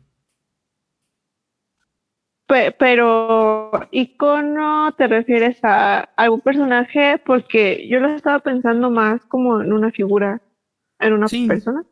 [2.48, 9.62] Pe- pero icono te refieres a algún personaje porque yo lo estaba pensando más como
[9.62, 10.42] en una figura,
[11.00, 11.48] en una Sí.
[11.48, 11.84] persona,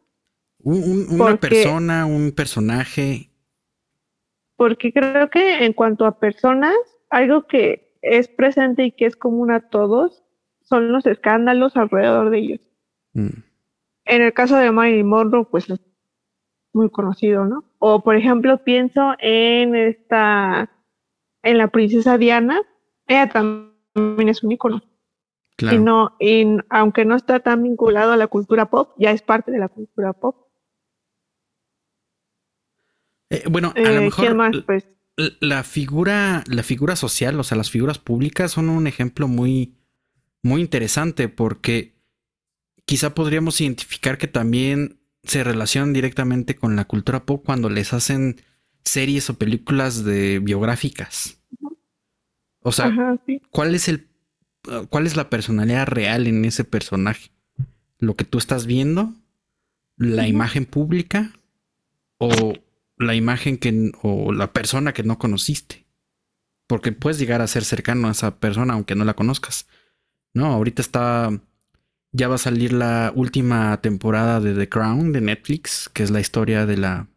[0.63, 3.29] Un- un- una Porque- persona, un personaje.
[4.57, 6.73] porque creo que en cuanto a personas,
[7.11, 10.23] algo que es presente y que es común a todos
[10.63, 12.59] son los escándalos alrededor de ellos.
[13.13, 13.29] mm,
[14.07, 15.79] En el caso de Marilyn Monroe, pues es
[16.73, 17.65] muy conocido, ¿no?
[17.79, 20.69] O por ejemplo, pienso en esta,
[21.43, 22.61] en la princesa Diana,
[23.07, 24.81] ella también es un ícono.
[25.57, 25.79] Y claro.
[25.79, 29.59] no, y aunque no está tan vinculado a la cultura pop, ya es parte de
[29.59, 30.47] la cultura pop.
[33.29, 34.55] Eh, bueno, a lo Eh, mejor ¿Quién más?
[34.65, 34.87] Pues
[35.39, 39.77] la figura, la figura social, o sea, las figuras públicas son un ejemplo muy,
[40.43, 41.96] muy interesante porque
[42.87, 48.41] quizá podríamos identificar que también se relacionan directamente con la cultura pop cuando les hacen
[48.83, 51.37] series o películas de biográficas.
[52.61, 53.41] O sea, ajá, sí.
[53.51, 54.07] ¿cuál es el
[54.89, 57.29] cuál es la personalidad real en ese personaje?
[57.99, 59.13] ¿Lo que tú estás viendo?
[59.97, 61.33] ¿La imagen pública?
[62.19, 62.53] ¿O
[62.97, 65.85] la imagen que o la persona que no conociste?
[66.67, 69.67] Porque puedes llegar a ser cercano a esa persona aunque no la conozcas.
[70.33, 71.41] No, ahorita está
[72.11, 76.19] ya va a salir la última temporada de The Crown de Netflix, que es la
[76.19, 77.07] historia de la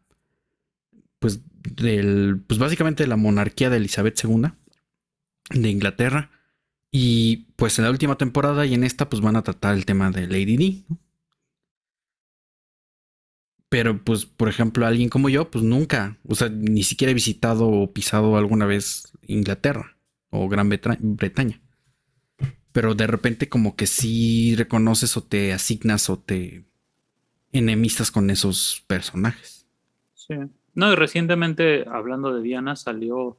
[1.18, 4.53] pues del pues básicamente de la monarquía de Elizabeth II
[5.51, 6.30] de Inglaterra.
[6.93, 10.11] Y pues en la última temporada y en esta pues van a tratar el tema
[10.11, 10.84] de Lady Di.
[10.88, 10.99] ¿no?
[13.68, 17.68] Pero pues por ejemplo alguien como yo pues nunca, o sea, ni siquiera he visitado
[17.68, 19.97] o pisado alguna vez Inglaterra
[20.30, 21.61] o Gran Bretaña.
[22.73, 26.64] Pero de repente como que sí reconoces o te asignas o te
[27.53, 29.66] enemistas con esos personajes.
[30.14, 30.35] Sí.
[30.75, 33.39] No, y recientemente, hablando de Diana, salió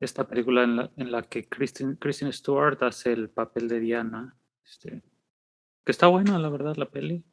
[0.00, 4.36] esta película en la, en la que Kristen, Kristen Stewart hace el papel de Diana.
[4.64, 5.02] Este,
[5.84, 7.24] que está buena, la verdad, la peli.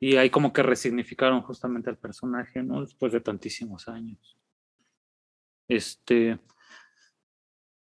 [0.00, 2.80] Y ahí como que resignificaron justamente al personaje, ¿no?
[2.80, 4.36] Después de tantísimos años.
[5.68, 6.38] Este.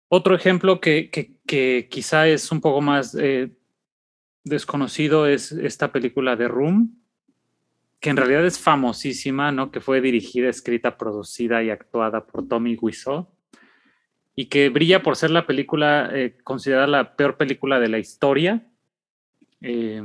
[0.07, 3.51] Otro ejemplo que, que, que quizá es un poco más eh,
[4.43, 6.99] desconocido es esta película de Room,
[7.99, 9.71] que en realidad es famosísima, ¿no?
[9.71, 13.27] Que fue dirigida, escrita, producida y actuada por Tommy Wiseau
[14.35, 18.67] y que brilla por ser la película eh, considerada la peor película de la historia,
[19.61, 20.03] eh,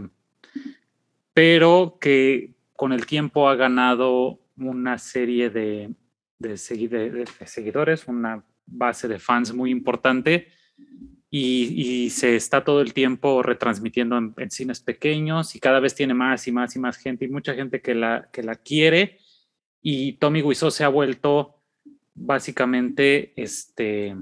[1.34, 5.90] pero que con el tiempo ha ganado una serie de,
[6.38, 10.48] de, segui- de- de seguidores, una base de fans muy importante
[11.30, 16.12] y, se está todo el tiempo retransmitiendo en, en cines pequeños y cada vez tiene
[16.12, 19.18] más y más y más gente y mucha gente que la, que la quiere.
[19.80, 21.56] Y Tommy Wiseau se ha vuelto
[22.14, 24.16] básicamente este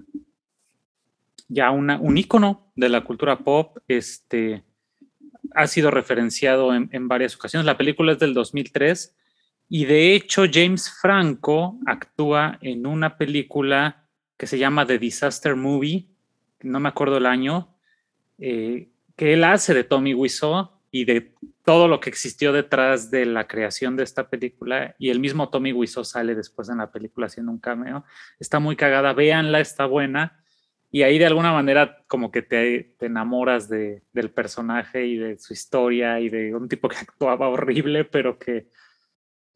[1.48, 4.62] ya una, un ícono de la cultura pop este
[5.54, 7.64] ha sido referenciado en, en varias ocasiones.
[7.64, 9.16] La película es del 2003
[9.70, 14.06] y de hecho James Franco actúa en una película
[14.36, 16.06] que se llama The Disaster Movie
[16.62, 17.74] no me acuerdo el año,
[18.38, 21.32] eh, que él hace de Tommy Wiseau y de
[21.64, 24.94] todo lo que existió detrás de la creación de esta película.
[24.98, 28.04] Y el mismo Tommy Wiseau sale después en la película haciendo un cameo.
[28.38, 30.40] Está muy cagada, véanla, está buena.
[30.90, 35.38] Y ahí de alguna manera como que te, te enamoras de, del personaje y de
[35.38, 38.68] su historia y de un tipo que actuaba horrible, pero que,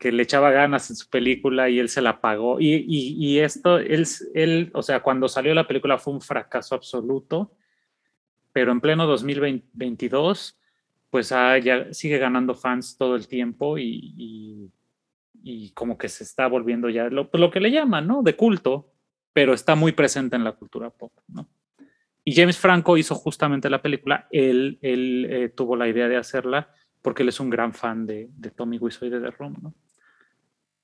[0.03, 2.59] que le echaba ganas en su película y él se la pagó.
[2.59, 6.75] Y, y, y esto, él, él, o sea, cuando salió la película fue un fracaso
[6.75, 7.53] absoluto,
[8.53, 10.59] pero en pleno 2022,
[11.09, 14.73] pues ah, ya sigue ganando fans todo el tiempo y, y,
[15.45, 18.25] y como que se está volviendo ya lo, lo, que le llaman, ¿no?
[18.25, 18.91] De culto,
[19.33, 21.49] pero está muy presente en la cultura pop, ¿no?
[22.25, 26.75] Y James Franco hizo justamente la película, él, él eh, tuvo la idea de hacerla
[27.03, 29.75] porque él es un gran fan de, de Tommy Wiseau y de The Room, ¿no?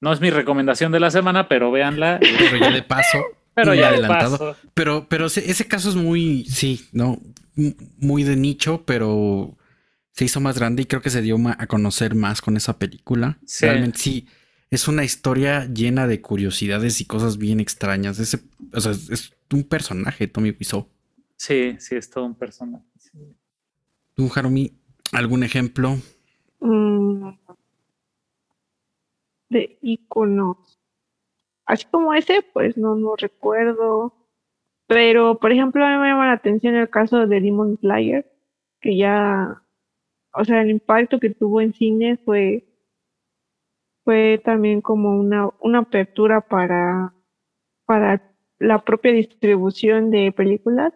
[0.01, 2.21] No es mi recomendación de la semana, pero véanla.
[2.51, 3.19] Pero ya de paso.
[3.55, 4.33] pero ya adelantado.
[4.33, 4.57] De paso.
[4.75, 7.21] Pero, pero ese caso es muy, sí, no,
[7.99, 9.57] muy de nicho, pero
[10.13, 13.39] se hizo más grande y creo que se dio a conocer más con esa película.
[13.45, 13.67] Sí.
[13.67, 14.29] Realmente sí,
[14.71, 18.19] es una historia llena de curiosidades y cosas bien extrañas.
[18.19, 18.41] Ese,
[18.73, 20.89] o sea, es un personaje, Tommy Wiseau.
[21.37, 22.85] Sí, sí, es todo un personaje.
[22.99, 23.19] Sí.
[24.15, 24.73] ¿Tú, Harumi,
[25.13, 25.99] algún ejemplo?
[26.61, 27.29] Mm,
[29.51, 30.79] de iconos.
[31.67, 34.15] Así como ese, pues no, no recuerdo.
[34.87, 38.31] Pero, por ejemplo, a mí me llama la atención el caso de Demon Slayer,
[38.81, 39.63] que ya,
[40.35, 42.67] o sea, el impacto que tuvo en cine fue,
[44.05, 47.15] fue también como una, una apertura para,
[47.85, 48.23] para
[48.59, 50.95] la propia distribución de películas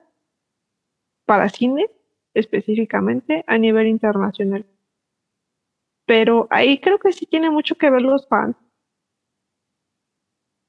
[1.26, 1.90] para cine
[2.34, 4.66] específicamente a nivel internacional.
[6.12, 8.54] Pero ahí creo que sí tiene mucho que ver los fans.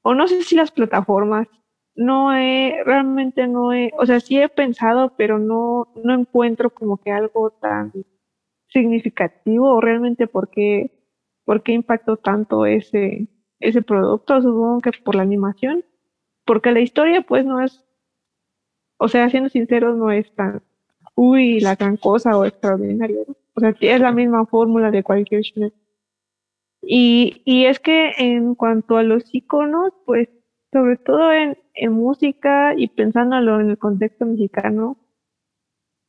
[0.02, 1.48] O no sé si las plataformas.
[1.94, 6.96] No he, realmente no he, o sea, sí he pensado, pero no, no encuentro como
[6.96, 7.92] que algo tan
[8.68, 10.90] significativo o realmente por qué,
[11.44, 13.28] por qué impactó tanto ese,
[13.60, 14.40] ese producto.
[14.40, 15.84] Supongo que por la animación.
[16.46, 17.84] Porque la historia pues no es,
[18.96, 20.62] o sea, siendo sinceros, no es tan,
[21.14, 23.24] uy, la gran cosa o extraordinaria.
[23.28, 23.43] ¿no?
[23.56, 25.72] O sea, es la misma fórmula de cualquier shonen.
[26.82, 30.28] Y, y es que en cuanto a los iconos, pues
[30.72, 34.98] sobre todo en, en música y pensándolo en el contexto mexicano,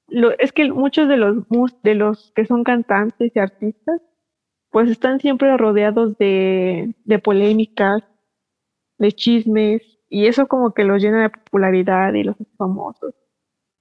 [0.08, 1.38] lo, es que muchos de los,
[1.84, 4.02] de los que son cantantes y artistas,
[4.72, 8.04] pues están siempre rodeados de, de polémicas,
[8.98, 13.14] de chismes, y eso como que los llena de popularidad y los famosos.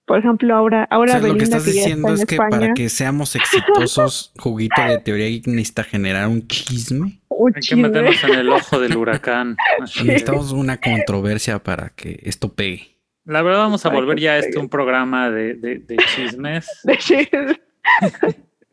[0.06, 3.34] Por ejemplo, ahora, ahora o sea, lo que estás diciendo es que para que seamos
[3.36, 7.20] exitosos, Juguito de Teoría necesita generar un chisme.
[7.30, 9.56] Hay que meternos en el ojo del huracán.
[10.04, 12.98] Necesitamos una controversia para que esto pegue.
[13.24, 16.66] La verdad, vamos a volver ya a este un programa de, de, de chismes.
[16.84, 17.60] de chismes.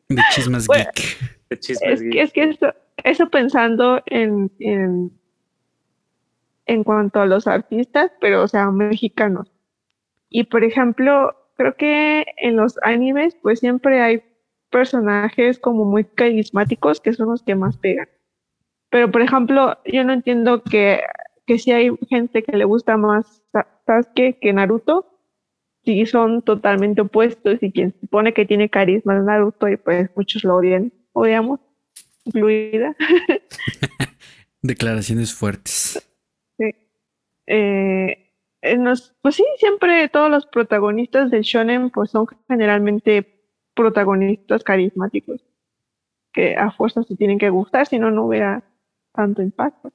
[0.09, 1.17] de chismes geek.
[1.49, 2.11] De chismes es, geek.
[2.11, 2.73] Que, es que eso,
[3.03, 5.11] eso pensando en, en,
[6.65, 9.49] en cuanto a los artistas, pero o sea, mexicanos.
[10.31, 14.23] Y por ejemplo, creo que en los animes, pues siempre hay
[14.71, 18.07] personajes como muy carismáticos que son los que más pegan.
[18.89, 21.01] Pero por ejemplo, yo no entiendo que,
[21.45, 23.43] que si hay gente que le gusta más
[23.85, 25.19] Sasuke que Naruto,
[25.83, 30.45] si son totalmente opuestos y quien supone que tiene carisma es Naruto y pues muchos
[30.45, 31.59] lo odian, odiamos,
[32.23, 32.95] incluida.
[34.61, 36.07] Declaraciones fuertes.
[36.57, 36.73] Sí.
[37.47, 38.30] Eh,
[38.77, 43.43] nos, pues sí, siempre todos los protagonistas del shonen pues son generalmente
[43.73, 45.41] protagonistas carismáticos
[46.33, 48.63] que a fuerza se tienen que gustar, si no, no hubiera
[49.13, 49.91] tanto impacto.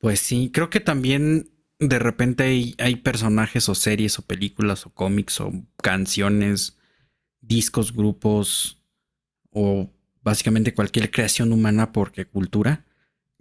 [0.00, 4.90] Pues sí, creo que también de repente hay, hay, personajes o series o películas o
[4.90, 6.78] cómics o canciones,
[7.40, 8.84] discos, grupos
[9.50, 9.90] o
[10.22, 12.84] básicamente cualquier creación humana porque cultura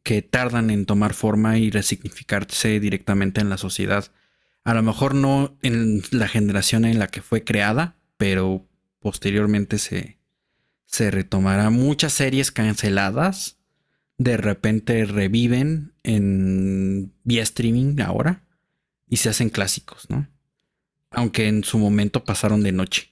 [0.08, 4.10] que tardan en tomar forma y resignificarse directamente en la sociedad.
[4.64, 8.66] A lo mejor no en la generación en la que fue creada, pero
[9.02, 10.18] posteriormente se,
[10.86, 11.70] se retomará.
[11.72, 13.58] Muchas series canceladas
[14.18, 18.46] de repente reviven en vía streaming ahora
[19.10, 20.26] y se hacen clásicos, ¿no?
[21.12, 23.10] Aunque en su momento pasaron de noche.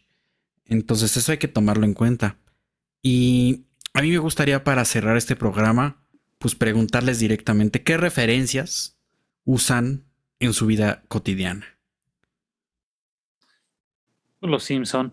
[0.64, 2.38] Entonces eso hay que tomarlo en cuenta.
[3.02, 6.05] Y a mí me gustaría para cerrar este programa
[6.39, 8.97] pues preguntarles directamente qué referencias
[9.45, 10.05] usan
[10.39, 11.65] en su vida cotidiana.
[14.41, 15.11] Los Simpson.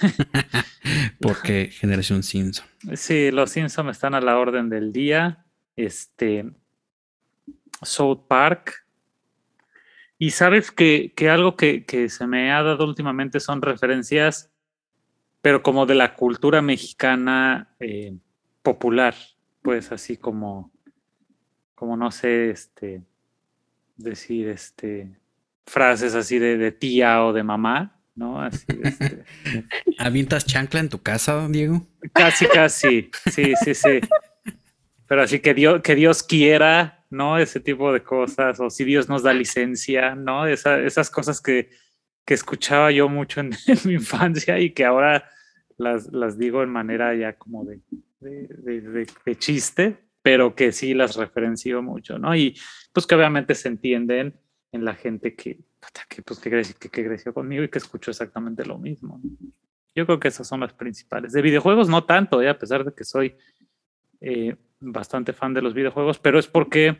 [1.20, 2.66] Porque generación Simpson.
[2.94, 5.44] Sí, los Simpson están a la orden del día.
[5.76, 6.50] Este
[7.82, 8.86] South Park.
[10.18, 14.52] Y sabes que, que algo que, que, se me ha dado últimamente son referencias,
[15.40, 18.16] pero como de la cultura mexicana eh,
[18.62, 19.16] popular
[19.62, 20.70] pues así como,
[21.74, 23.02] como no sé, este,
[23.96, 25.16] decir, este,
[25.66, 28.42] frases así de, de tía o de mamá, ¿no?
[28.42, 29.24] Así, este.
[29.98, 31.86] ¿Avientas chancla en tu casa, Diego?
[32.12, 34.00] Casi, casi, sí, sí, sí.
[35.06, 37.38] Pero así que Dios, que Dios quiera, ¿no?
[37.38, 40.46] Ese tipo de cosas, o si Dios nos da licencia, ¿no?
[40.46, 41.70] Esa, esas cosas que,
[42.24, 45.28] que escuchaba yo mucho en, en, mi infancia y que ahora
[45.76, 47.80] las, las digo en manera ya como de,
[48.22, 52.34] de, de, de, chiste, pero que sí las referencio mucho, ¿no?
[52.34, 52.56] Y
[52.92, 54.34] pues que obviamente se entienden
[54.70, 55.58] en la gente que,
[56.08, 59.20] que, pues, que, creció, que, que creció conmigo y que escuchó exactamente lo mismo.
[59.94, 61.32] Yo creo que esas son las principales.
[61.32, 62.48] De videojuegos no tanto, ¿eh?
[62.48, 63.36] a pesar de que soy
[64.20, 66.98] eh, bastante fan de los videojuegos, pero es porque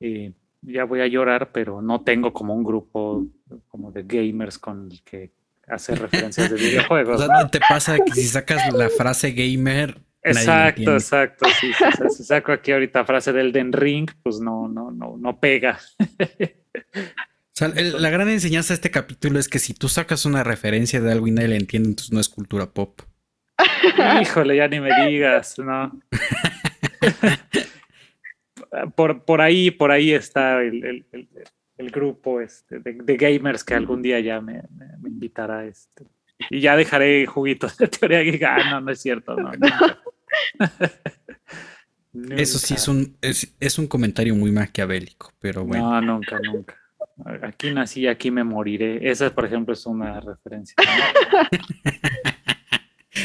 [0.00, 0.32] eh,
[0.62, 3.26] ya voy a llorar, pero no tengo como un grupo
[3.68, 5.32] como de gamers con el que
[5.66, 7.20] hacer referencias de videojuegos.
[7.22, 7.50] O sea, ¿no?
[7.50, 9.98] te pasa que si sacas la frase gamer.
[10.22, 11.46] Exacto, exacto.
[11.60, 15.40] Sí, sí, si saco aquí ahorita frase del Den Ring, pues no, no, no, no
[15.40, 15.78] pega.
[16.04, 20.44] O sea, el, la gran enseñanza de este capítulo es que si tú sacas una
[20.44, 23.00] referencia de algo y nadie la entiende, entonces no es cultura pop.
[24.22, 26.00] Híjole, ya ni me digas, ¿no?
[28.94, 31.28] por, por ahí, por ahí está el, el, el,
[31.78, 35.64] el grupo este, de, de, gamers que algún día ya me, me, me invitará.
[35.64, 36.04] Este.
[36.50, 39.50] Y ya dejaré juguitos de teoría que ah, no, no es cierto, no.
[42.36, 46.00] Eso sí es un, es, es, un comentario muy maquiavélico, pero bueno.
[46.00, 46.74] No, nunca, nunca.
[47.42, 49.08] Aquí nací, aquí me moriré.
[49.08, 50.74] Esa, por ejemplo, es una referencia.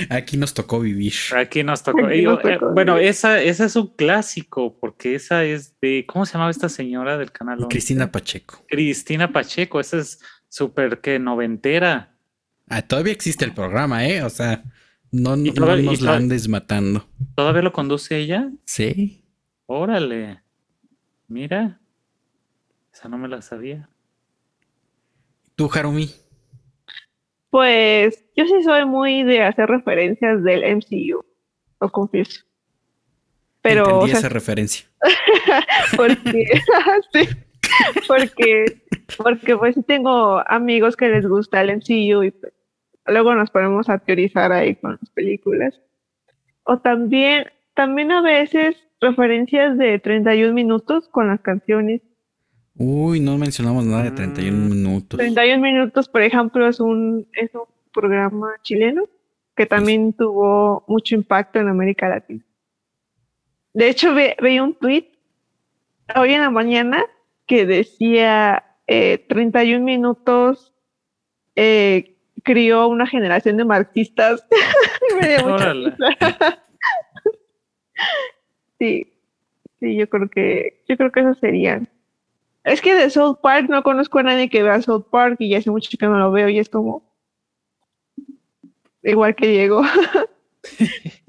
[0.09, 1.13] Aquí nos tocó vivir.
[1.35, 2.07] Aquí nos tocó.
[2.07, 6.05] Aquí nos tocó eh, bueno, esa, esa es un clásico, porque esa es de.
[6.07, 7.59] ¿Cómo se llamaba esta señora del canal?
[7.59, 7.69] 11?
[7.69, 8.63] Cristina Pacheco.
[8.67, 12.12] Cristina Pacheco, esa es súper que noventera.
[12.69, 14.23] Ah, todavía existe el programa, ¿eh?
[14.23, 14.63] O sea,
[15.11, 17.05] no, no, no nos la andes matando.
[17.35, 18.49] ¿Todavía lo conduce ella?
[18.65, 19.23] Sí.
[19.65, 20.41] Órale.
[21.27, 21.79] Mira.
[22.93, 23.89] Esa no me la sabía.
[25.55, 26.09] ¿Tú, Harumi?
[27.49, 31.23] Pues yo sí soy muy de hacer referencias del MCU.
[31.79, 32.41] lo confieso.
[33.61, 33.85] Pero.
[33.85, 34.87] Entendí o sea, esa referencia.
[35.95, 36.45] porque,
[37.13, 37.29] sí,
[38.07, 38.65] porque,
[39.17, 42.53] porque pues tengo amigos que les gusta el MCU y pues,
[43.07, 45.79] luego nos ponemos a teorizar ahí con las películas.
[46.63, 52.01] O también, también a veces referencias de 31 minutos con las canciones.
[52.75, 54.69] Uy, no mencionamos nada de 31 Mm.
[54.69, 55.17] minutos.
[55.19, 59.03] 31 minutos, por ejemplo, es un, es un programa chileno
[59.55, 62.43] que también tuvo mucho impacto en América Latina.
[63.73, 65.05] De hecho, ve- veía un tweet
[66.15, 67.03] hoy en la mañana
[67.45, 70.73] que decía eh, 31 minutos
[71.55, 74.45] eh, crió una generación de marxistas.
[78.79, 79.07] Sí,
[79.79, 81.87] sí, yo creo que, yo creo que esos serían.
[82.65, 85.59] Es que de South Park no conozco a nadie que vea South Park y ya
[85.59, 87.03] hace mucho que no lo veo y es como
[89.03, 89.83] igual que Diego.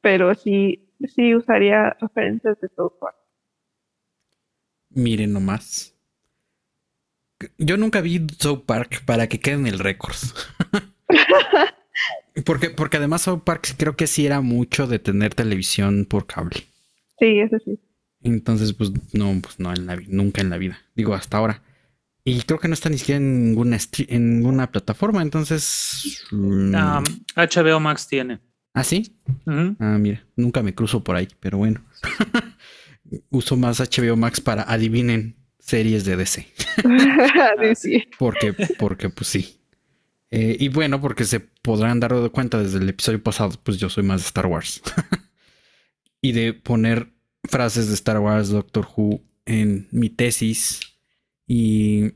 [0.00, 3.19] Pero sí, sí usaría referencias de South Park.
[4.90, 5.94] Miren nomás.
[7.58, 10.16] Yo nunca vi South Park para que queden el récord.
[12.44, 16.66] porque, porque además South Park creo que sí era mucho de tener televisión por cable.
[17.18, 17.78] Sí, eso sí.
[18.22, 20.78] Entonces, pues no, pues no, en la nunca en la vida.
[20.94, 21.62] Digo, hasta ahora.
[22.22, 23.78] Y creo que no está ni siquiera en ninguna,
[24.08, 25.22] en ninguna plataforma.
[25.22, 26.22] Entonces.
[26.30, 28.40] mm, Um, HBO Max tiene.
[28.74, 29.16] ¿Ah, sí?
[29.46, 31.82] Ah, mira, nunca me cruzo por ahí, pero bueno.
[33.30, 36.46] Uso más HBO Max para adivinen series de DC.
[37.74, 38.04] Sí.
[38.18, 39.60] Porque, porque pues sí.
[40.30, 43.88] Eh, y bueno, porque se podrán dar de cuenta desde el episodio pasado, pues yo
[43.88, 44.80] soy más de Star Wars.
[46.22, 47.12] y de poner
[47.44, 50.80] frases de Star Wars, Doctor Who en mi tesis
[51.46, 52.12] y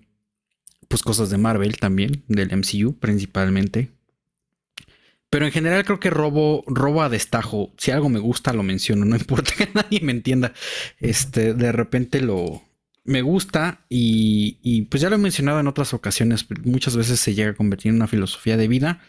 [0.88, 3.90] pues cosas de Marvel también, del MCU principalmente.
[5.34, 7.72] Pero en general creo que robo, robo a destajo.
[7.76, 9.04] Si algo me gusta, lo menciono.
[9.04, 10.52] No importa que nadie me entienda.
[11.00, 12.62] Este, de repente lo
[13.02, 16.46] me gusta y, y pues ya lo he mencionado en otras ocasiones.
[16.62, 19.00] Muchas veces se llega a convertir en una filosofía de vida.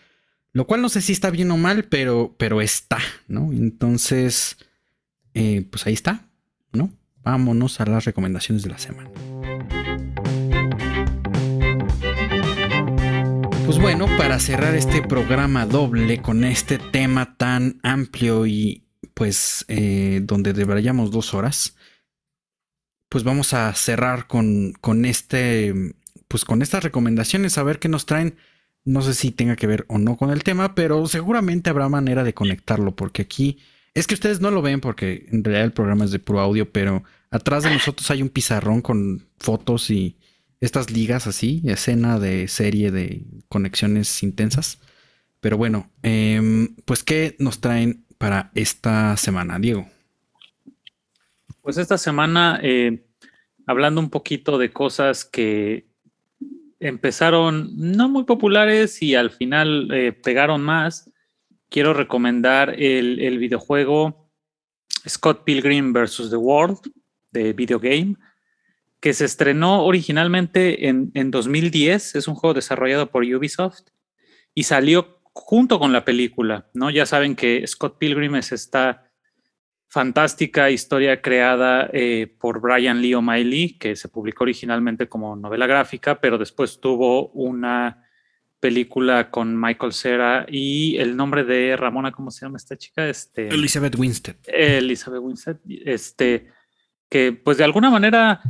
[0.51, 2.97] Lo cual no sé si está bien o mal, pero, pero está,
[3.27, 3.51] ¿no?
[3.53, 4.57] Entonces,
[5.35, 6.25] eh, pues ahí está,
[6.73, 6.91] ¿no?
[7.21, 9.11] Vámonos a las recomendaciones de la semana.
[13.75, 20.21] Pues bueno, para cerrar este programa doble con este tema tan amplio y pues eh,
[20.23, 21.75] donde deberíamos dos horas,
[23.09, 25.73] pues vamos a cerrar con, con este,
[26.29, 28.37] pues con estas recomendaciones, a ver qué nos traen.
[28.85, 32.23] No sé si tenga que ver o no con el tema, pero seguramente habrá manera
[32.23, 33.59] de conectarlo, porque aquí
[33.93, 36.71] es que ustedes no lo ven porque en realidad el programa es de puro audio,
[36.71, 40.17] pero atrás de nosotros hay un pizarrón con fotos y
[40.65, 44.79] estas ligas así, escena de serie de conexiones intensas.
[45.39, 49.87] Pero bueno, em, pues ¿qué nos traen para esta semana, Diego?
[51.61, 53.05] Pues esta semana, eh,
[53.67, 55.87] hablando un poquito de cosas que
[56.79, 61.11] empezaron no muy populares y al final eh, pegaron más,
[61.69, 64.29] quiero recomendar el, el videojuego
[65.07, 66.29] Scott Pilgrim vs.
[66.29, 66.79] The World
[67.31, 68.15] de Video Game,
[69.05, 72.15] que se estrenó originalmente en, en 2010.
[72.15, 73.89] Es un juego desarrollado por Ubisoft
[74.55, 76.89] y salió junto con la película, ¿no?
[76.89, 79.11] Ya saben que Scott Pilgrim es esta
[79.89, 86.19] fantástica historia creada eh, por Brian Lee O'Malley, que se publicó originalmente como novela gráfica,
[86.19, 88.07] pero después tuvo una
[88.59, 93.07] película con Michael Cera y el nombre de Ramona, ¿cómo se llama esta chica?
[93.07, 94.37] Este, Elizabeth Winstead.
[94.47, 96.47] Elizabeth Winstead, este,
[97.07, 98.41] que pues de alguna manera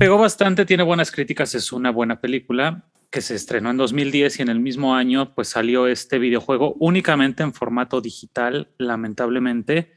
[0.00, 4.42] pegó bastante, tiene buenas críticas, es una buena película que se estrenó en 2010 y
[4.42, 9.92] en el mismo año pues salió este videojuego únicamente en formato digital, lamentablemente,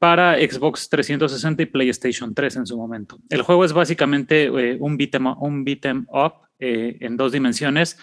[0.00, 3.20] para Xbox 360 y PlayStation 3 en su momento.
[3.30, 7.96] El juego es básicamente eh, un beat'em un beat up eh, en dos dimensiones.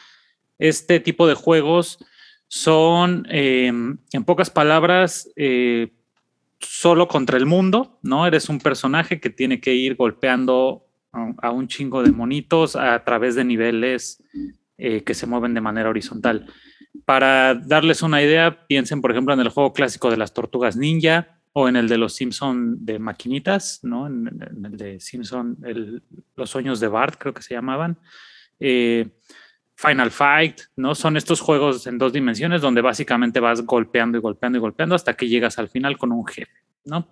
[0.58, 2.00] Este tipo de juegos
[2.48, 5.92] son, eh, en pocas palabras, eh,
[6.62, 8.26] solo contra el mundo, ¿no?
[8.26, 13.36] Eres un personaje que tiene que ir golpeando a, un chingo de monitos a través
[13.36, 14.24] de niveles
[14.78, 16.48] eh, que se mueven de manera horizontal.
[17.06, 21.40] Para darles una idea, piensen, por ejemplo, en el juego clásico de las tortugas ninja
[21.54, 24.08] o en el de los Simpson de maquinitas, ¿no?
[24.08, 24.28] En,
[24.66, 25.58] el de Simpson,
[26.36, 27.98] los sueños de Bart, creo que se llamaban.
[28.60, 29.10] Eh,
[29.76, 30.94] Final Fight, ¿no?
[30.94, 35.16] Son estos juegos en dos dimensiones donde básicamente vas golpeando y golpeando y golpeando hasta
[35.16, 36.52] que llegas al final con un jefe,
[36.86, 37.08] ¿no?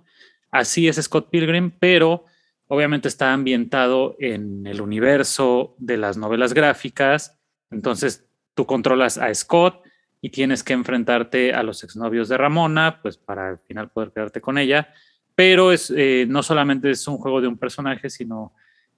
[0.51, 2.25] Así es Scott Pilgrim, pero
[2.69, 7.39] obviamente está ambientado en el universo de las novelas gráficas.
[7.71, 9.81] Entonces tú controlas a Scott
[10.21, 14.39] y tienes que enfrentarte a los exnovios de Ramona, pues para al final poder quedarte
[14.39, 14.93] con ella.
[15.33, 18.53] Pero es, eh, no solamente es un juego de un personaje, sino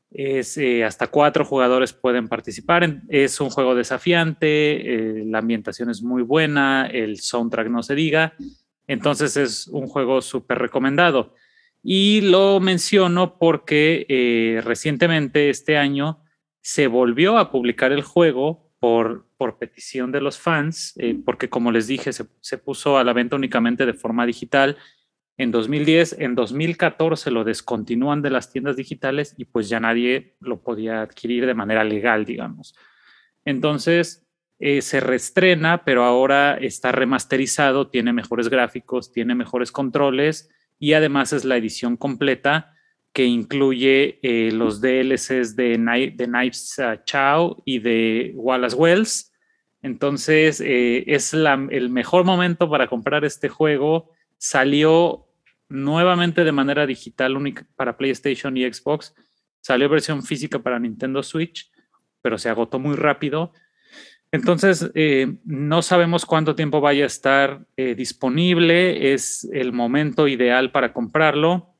[0.09, 3.01] es eh, hasta cuatro jugadores pueden participar.
[3.07, 8.33] es un juego desafiante, eh, la ambientación es muy buena, el soundtrack no se diga.
[8.85, 11.35] Entonces es un juego súper recomendado.
[11.83, 16.21] Y lo menciono porque recientemente, este año,
[16.61, 21.71] se volvió a publicar el juego por, por petición de los fans, eh, porque como
[21.71, 24.77] les dije, se, puso a la venta únicamente de forma digital
[25.37, 30.61] en 2010, en 2014 lo descontinúan de las tiendas digitales y pues ya nadie lo
[30.61, 32.75] podía adquirir de manera legal, digamos.
[33.45, 34.27] Entonces
[34.59, 40.49] eh, se reestrena, pero ahora está remasterizado, tiene mejores gráficos, tiene mejores controles
[40.81, 42.73] y además es la edición completa
[43.13, 45.77] que incluye eh, los DLCs de,
[46.17, 49.31] de Knives uh, Chow y de Wallace Wells.
[49.83, 54.09] Entonces, eh, es el mejor momento para comprar este juego.
[54.39, 55.27] Salió
[55.69, 57.37] nuevamente de manera digital
[57.75, 59.13] para PlayStation y Xbox.
[59.59, 61.71] Salió versión física para Nintendo Switch,
[62.23, 63.53] pero se agotó muy rápido.
[64.31, 69.13] Entonces, eh, no sabemos cuánto tiempo vaya a estar disponible.
[69.13, 71.71] Es el momento ideal para comprarlo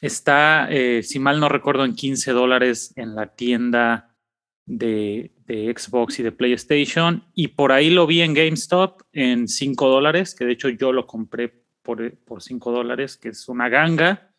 [0.00, 4.14] Está, eh, si mal no recuerdo, en 15 dólares en la tienda
[4.64, 7.24] de, Xbox y de PlayStation.
[7.34, 11.06] Y por ahí lo vi en GameStop en 5 dólares, que de hecho yo lo
[11.06, 11.52] compré
[11.82, 14.30] por, por 5 dólares, que es una ganga.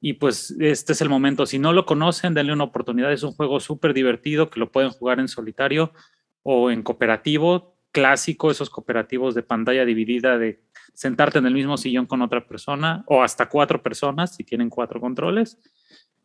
[0.00, 1.46] Y pues este es el momento.
[1.46, 3.12] Si no lo conocen, denle una oportunidad.
[3.12, 5.92] Es un juego súper divertido que lo pueden jugar en solitario
[6.42, 10.62] o en cooperativo clásico, esos cooperativos de pantalla dividida de
[10.94, 15.00] sentarte en el mismo sillón con otra persona o hasta cuatro personas si tienen cuatro
[15.00, 15.58] controles.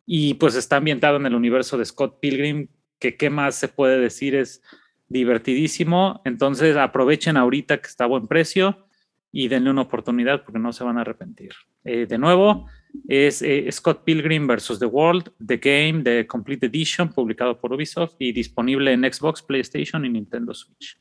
[0.05, 2.68] Y pues está ambientado en el universo de Scott Pilgrim,
[2.99, 4.61] que qué más se puede decir es
[5.07, 6.22] divertidísimo.
[6.26, 8.88] Entonces aprovechen ahorita que está a buen precio
[9.32, 11.53] y denle una oportunidad porque no se van a arrepentir.
[11.84, 12.68] Eh, de nuevo,
[13.08, 14.80] es eh, Scott Pilgrim vs.
[14.80, 20.06] The World, The Game, The Complete Edition, publicado por Ubisoft y disponible en Xbox, PlayStation
[20.06, 21.00] y Nintendo Switch.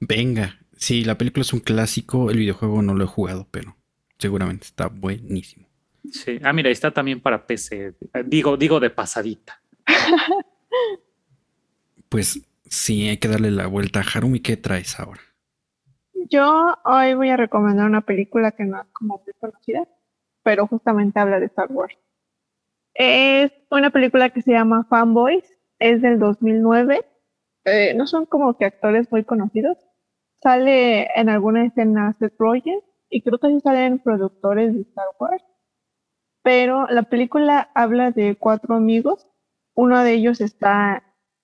[0.00, 3.76] Venga, sí, la película es un clásico, el videojuego no lo he jugado, pero
[4.18, 5.66] seguramente está buenísimo.
[6.10, 7.94] Sí, ah, mira, está también para PC,
[8.26, 9.62] digo, digo de pasadita.
[12.08, 14.00] pues sí, hay que darle la vuelta.
[14.00, 15.20] Harumi, ¿qué traes ahora?
[16.30, 19.86] Yo hoy voy a recomendar una película que no es como muy conocida,
[20.44, 21.98] pero justamente habla de Star Wars.
[22.94, 25.44] Es una película que se llama Fanboys,
[25.80, 27.04] es del 2009
[27.64, 29.78] eh, no son como que actores muy conocidos.
[30.42, 35.44] Sale en alguna escena Seth Rogen y creo que sí salen productores de Star Wars.
[36.42, 39.26] Pero la película habla de cuatro amigos.
[39.74, 41.02] Uno de ellos está,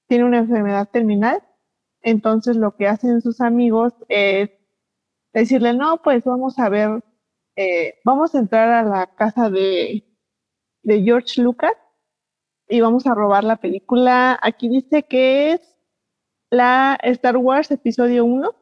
[0.08, 1.42] tiene una enfermedad terminal.
[2.02, 4.50] Entonces lo que hacen sus amigos es
[5.32, 7.02] decirle, no, pues vamos a ver,
[7.60, 10.02] eh, vamos a entrar a la casa de,
[10.82, 11.74] de George Lucas
[12.70, 14.38] y vamos a robar la película.
[14.40, 15.76] Aquí dice que es
[16.48, 18.54] la Star Wars Episodio 1,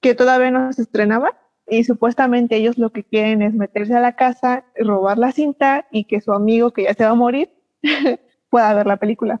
[0.00, 1.38] que todavía no se estrenaba,
[1.68, 6.06] y supuestamente ellos lo que quieren es meterse a la casa, robar la cinta y
[6.06, 7.48] que su amigo, que ya se va a morir,
[8.50, 9.40] pueda ver la película.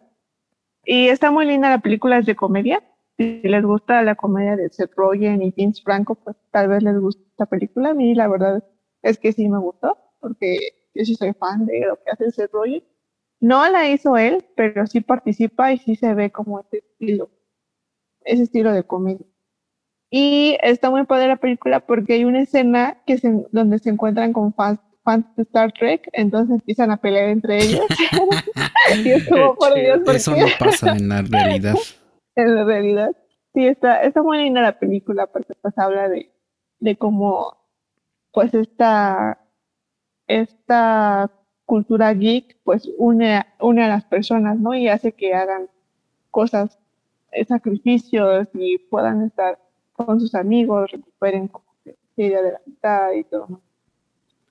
[0.84, 2.84] Y está muy linda la película, es de comedia.
[3.22, 6.98] Si les gusta la comedia de Seth Rogen y James Franco, pues tal vez les
[6.98, 7.90] guste esta película.
[7.90, 8.64] A mí la verdad
[9.02, 10.58] es que sí me gustó, porque
[10.94, 12.82] yo sí soy fan de lo que hace Seth Rogen.
[13.40, 17.30] No la hizo él, pero sí participa y sí se ve como ese estilo,
[18.24, 19.26] ese estilo de comedia.
[20.10, 24.32] Y está muy padre la película porque hay una escena que se, donde se encuentran
[24.32, 27.86] con fans, fans de Star Trek, entonces empiezan a pelear entre ellos.
[29.04, 31.74] y es como, por Dios, Eso no pasa en la realidad.
[32.36, 33.16] en la realidad.
[33.54, 36.32] Sí, está, está muy linda la película porque pues habla de,
[36.80, 37.56] de cómo
[38.32, 39.38] pues esta,
[40.26, 41.30] esta
[41.66, 44.74] cultura geek pues une, une a las personas, ¿no?
[44.74, 45.68] Y hace que hagan
[46.30, 46.78] cosas,
[47.32, 49.58] eh, sacrificios y puedan estar
[49.92, 51.66] con sus amigos, recuperen como
[52.16, 52.52] idea de
[52.82, 53.60] la y todo.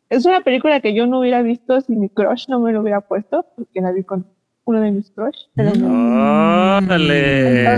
[0.09, 3.01] Es una película que yo no hubiera visto si mi crush no me lo hubiera
[3.01, 4.25] puesto, porque la vi con
[4.65, 5.47] uno de mis crush.
[5.57, 7.01] ¡Órale!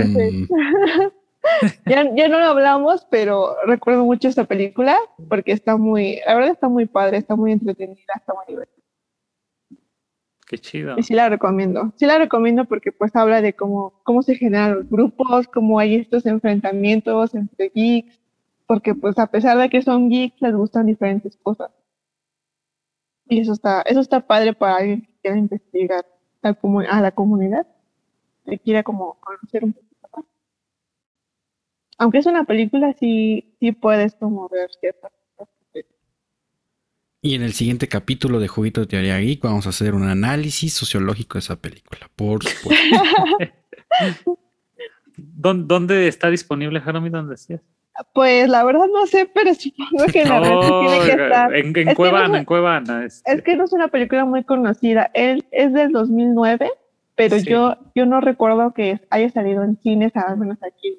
[1.86, 4.96] ya, ya no lo hablamos, pero recuerdo mucho esta película
[5.28, 8.84] porque está muy, la verdad está muy padre, está muy entretenida, está muy divertida.
[10.46, 10.94] Qué chido.
[10.98, 11.92] Y sí la recomiendo.
[11.96, 15.96] Sí la recomiendo porque pues habla de cómo, cómo se generan los grupos, cómo hay
[15.96, 18.20] estos enfrentamientos entre geeks,
[18.66, 21.70] porque pues a pesar de que son geeks, les gustan diferentes cosas.
[23.26, 26.04] Y eso está, eso está padre para alguien que quiera investigar
[26.44, 27.66] a, la comunidad,
[28.44, 30.24] que quiera como conocer un poquito más.
[31.98, 35.12] aunque es una película, sí, sí puedes como ver ciertas
[37.24, 40.74] y en el siguiente capítulo de Juguito de Teoría Geek vamos a hacer un análisis
[40.74, 42.84] sociológico de esa película, por supuesto.
[45.16, 47.08] ¿Dónde está disponible, Jeremy?
[47.08, 47.62] ¿Dónde decías?
[48.12, 51.54] Pues la verdad no sé, pero supongo que en la red tiene que estar.
[51.54, 53.04] En, en Cuevana, en Cuevana.
[53.04, 55.10] Es que no es una película muy conocida.
[55.14, 56.70] Él es del 2009,
[57.14, 60.98] pero yo, yo no recuerdo que haya salido en cines, al menos aquí.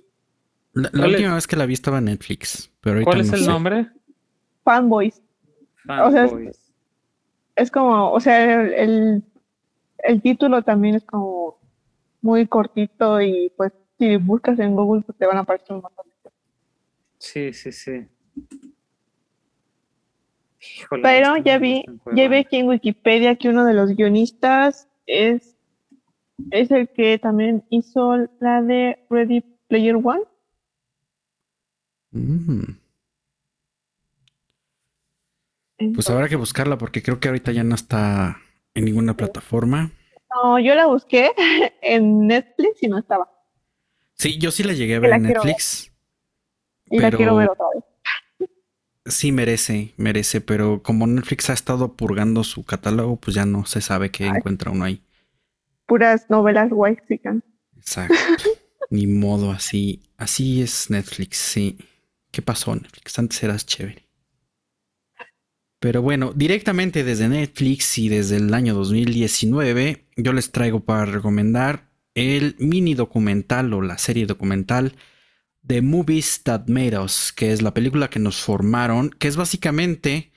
[0.74, 2.72] La, última vez que la vi estaba en Netflix.
[2.82, 3.88] Pero ¿Cuál es el nombre?
[4.64, 5.22] Fanboys.
[5.88, 6.30] O sea,
[7.56, 9.24] es, como, o sea, el,
[10.00, 11.60] el, título también es como
[12.22, 16.08] muy cortito y pues si buscas en Google pues te van a aparecer un montón
[16.08, 16.15] de
[17.18, 18.08] Sí, sí, sí.
[20.90, 21.84] Pero ya vi,
[22.16, 25.56] ya vi aquí en Wikipedia que uno de los guionistas es,
[26.52, 30.24] es el que también hizo la de Ready Player One.
[32.12, 32.64] Mm.
[35.94, 38.38] Pues habrá que buscarla porque creo que ahorita ya no está
[38.74, 39.92] en ninguna plataforma.
[40.34, 41.32] No, yo la busqué
[41.82, 43.30] en Netflix y no estaba.
[44.14, 45.92] Sí, yo sí la llegué a ver en Netflix.
[46.90, 47.84] Y la quiero ver otra vez.
[49.08, 53.82] Sí, merece, merece, pero como Netflix ha estado purgando su catálogo, pues ya no se
[53.82, 55.02] sabe qué encuentra uno ahí.
[55.86, 57.44] Puras novelas Mexican.
[57.78, 58.16] Exacto.
[58.90, 60.02] Ni modo, así.
[60.18, 61.78] Así es Netflix, sí.
[62.32, 63.20] ¿Qué pasó, Netflix?
[63.20, 64.06] Antes eras chévere.
[65.80, 71.90] Pero bueno, directamente desde Netflix y desde el año 2019, yo les traigo para recomendar
[72.16, 74.96] el mini documental o la serie documental
[75.68, 80.32] de Movies That Made Us, que es la película que nos formaron, que es básicamente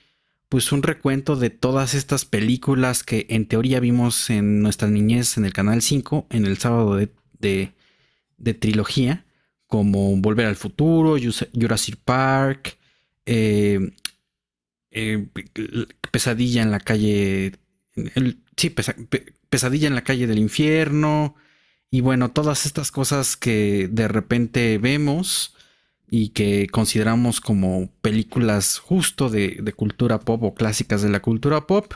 [0.49, 5.45] pues un recuento de todas estas películas que en teoría vimos en nuestra niñez en
[5.45, 9.25] el Canal 5, en el sábado de, de, trilogía,
[9.67, 11.17] como Volver al Futuro,
[11.53, 12.79] Jurassic Park,
[13.27, 13.91] eh,
[14.89, 15.27] eh,
[16.09, 17.53] pesadilla en la calle.
[18.57, 18.73] sí,
[19.49, 21.35] pesadilla en la calle del infierno.
[21.91, 25.55] Y bueno, todas estas cosas que de repente vemos
[26.09, 31.67] y que consideramos como películas justo de, de, cultura pop o clásicas de la cultura
[31.67, 31.93] pop.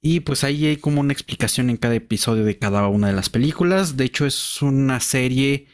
[0.00, 3.30] Y pues ahí hay como una explicación en cada episodio de cada una de las
[3.30, 3.96] películas.
[3.96, 5.66] De hecho es una serie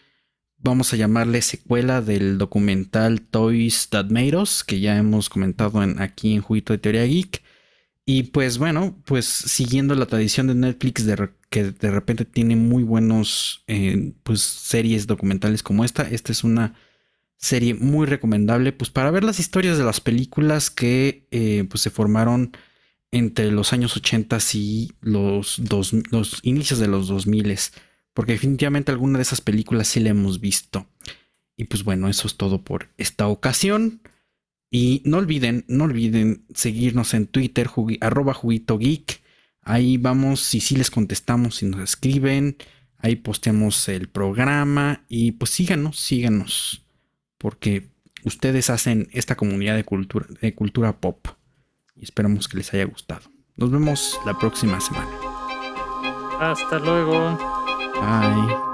[0.65, 6.01] vamos a llamarle secuela del documental Toys That Made Us, que ya hemos comentado en,
[6.01, 7.43] aquí en Juguito de Teoría Geek.
[8.07, 11.17] Y pues bueno, pues siguiendo la tradición de Netflix de
[11.55, 16.75] que de repente tiene muy buenos eh, pues series documentales como esta, esta es una
[17.37, 21.91] serie muy recomendable pues para ver las historias de las películas que eh, pues se
[21.91, 22.57] formaron
[23.13, 27.57] entre los años 80 y los, dos, los inicios de los 2000
[28.15, 30.89] porque definitivamente alguna de esas películas sí la hemos visto.
[31.57, 34.01] Y pues bueno, eso es todo por esta ocasión.
[34.73, 37.71] Y no olviden, no olviden seguirnos en Twitter,
[38.01, 39.23] arroba juguito geek.
[39.65, 42.57] Ahí vamos y sí les contestamos si nos escriben.
[42.99, 45.05] Ahí posteamos el programa.
[45.09, 46.87] Y pues síganos, síganos.
[47.39, 47.91] Porque
[48.25, 51.27] ustedes hacen esta comunidad de cultura, de cultura pop.
[51.97, 53.31] Y esperamos que les haya gustado.
[53.57, 55.11] Nos vemos la próxima semana.
[56.41, 57.39] Hasta luego.
[57.95, 58.74] Bye.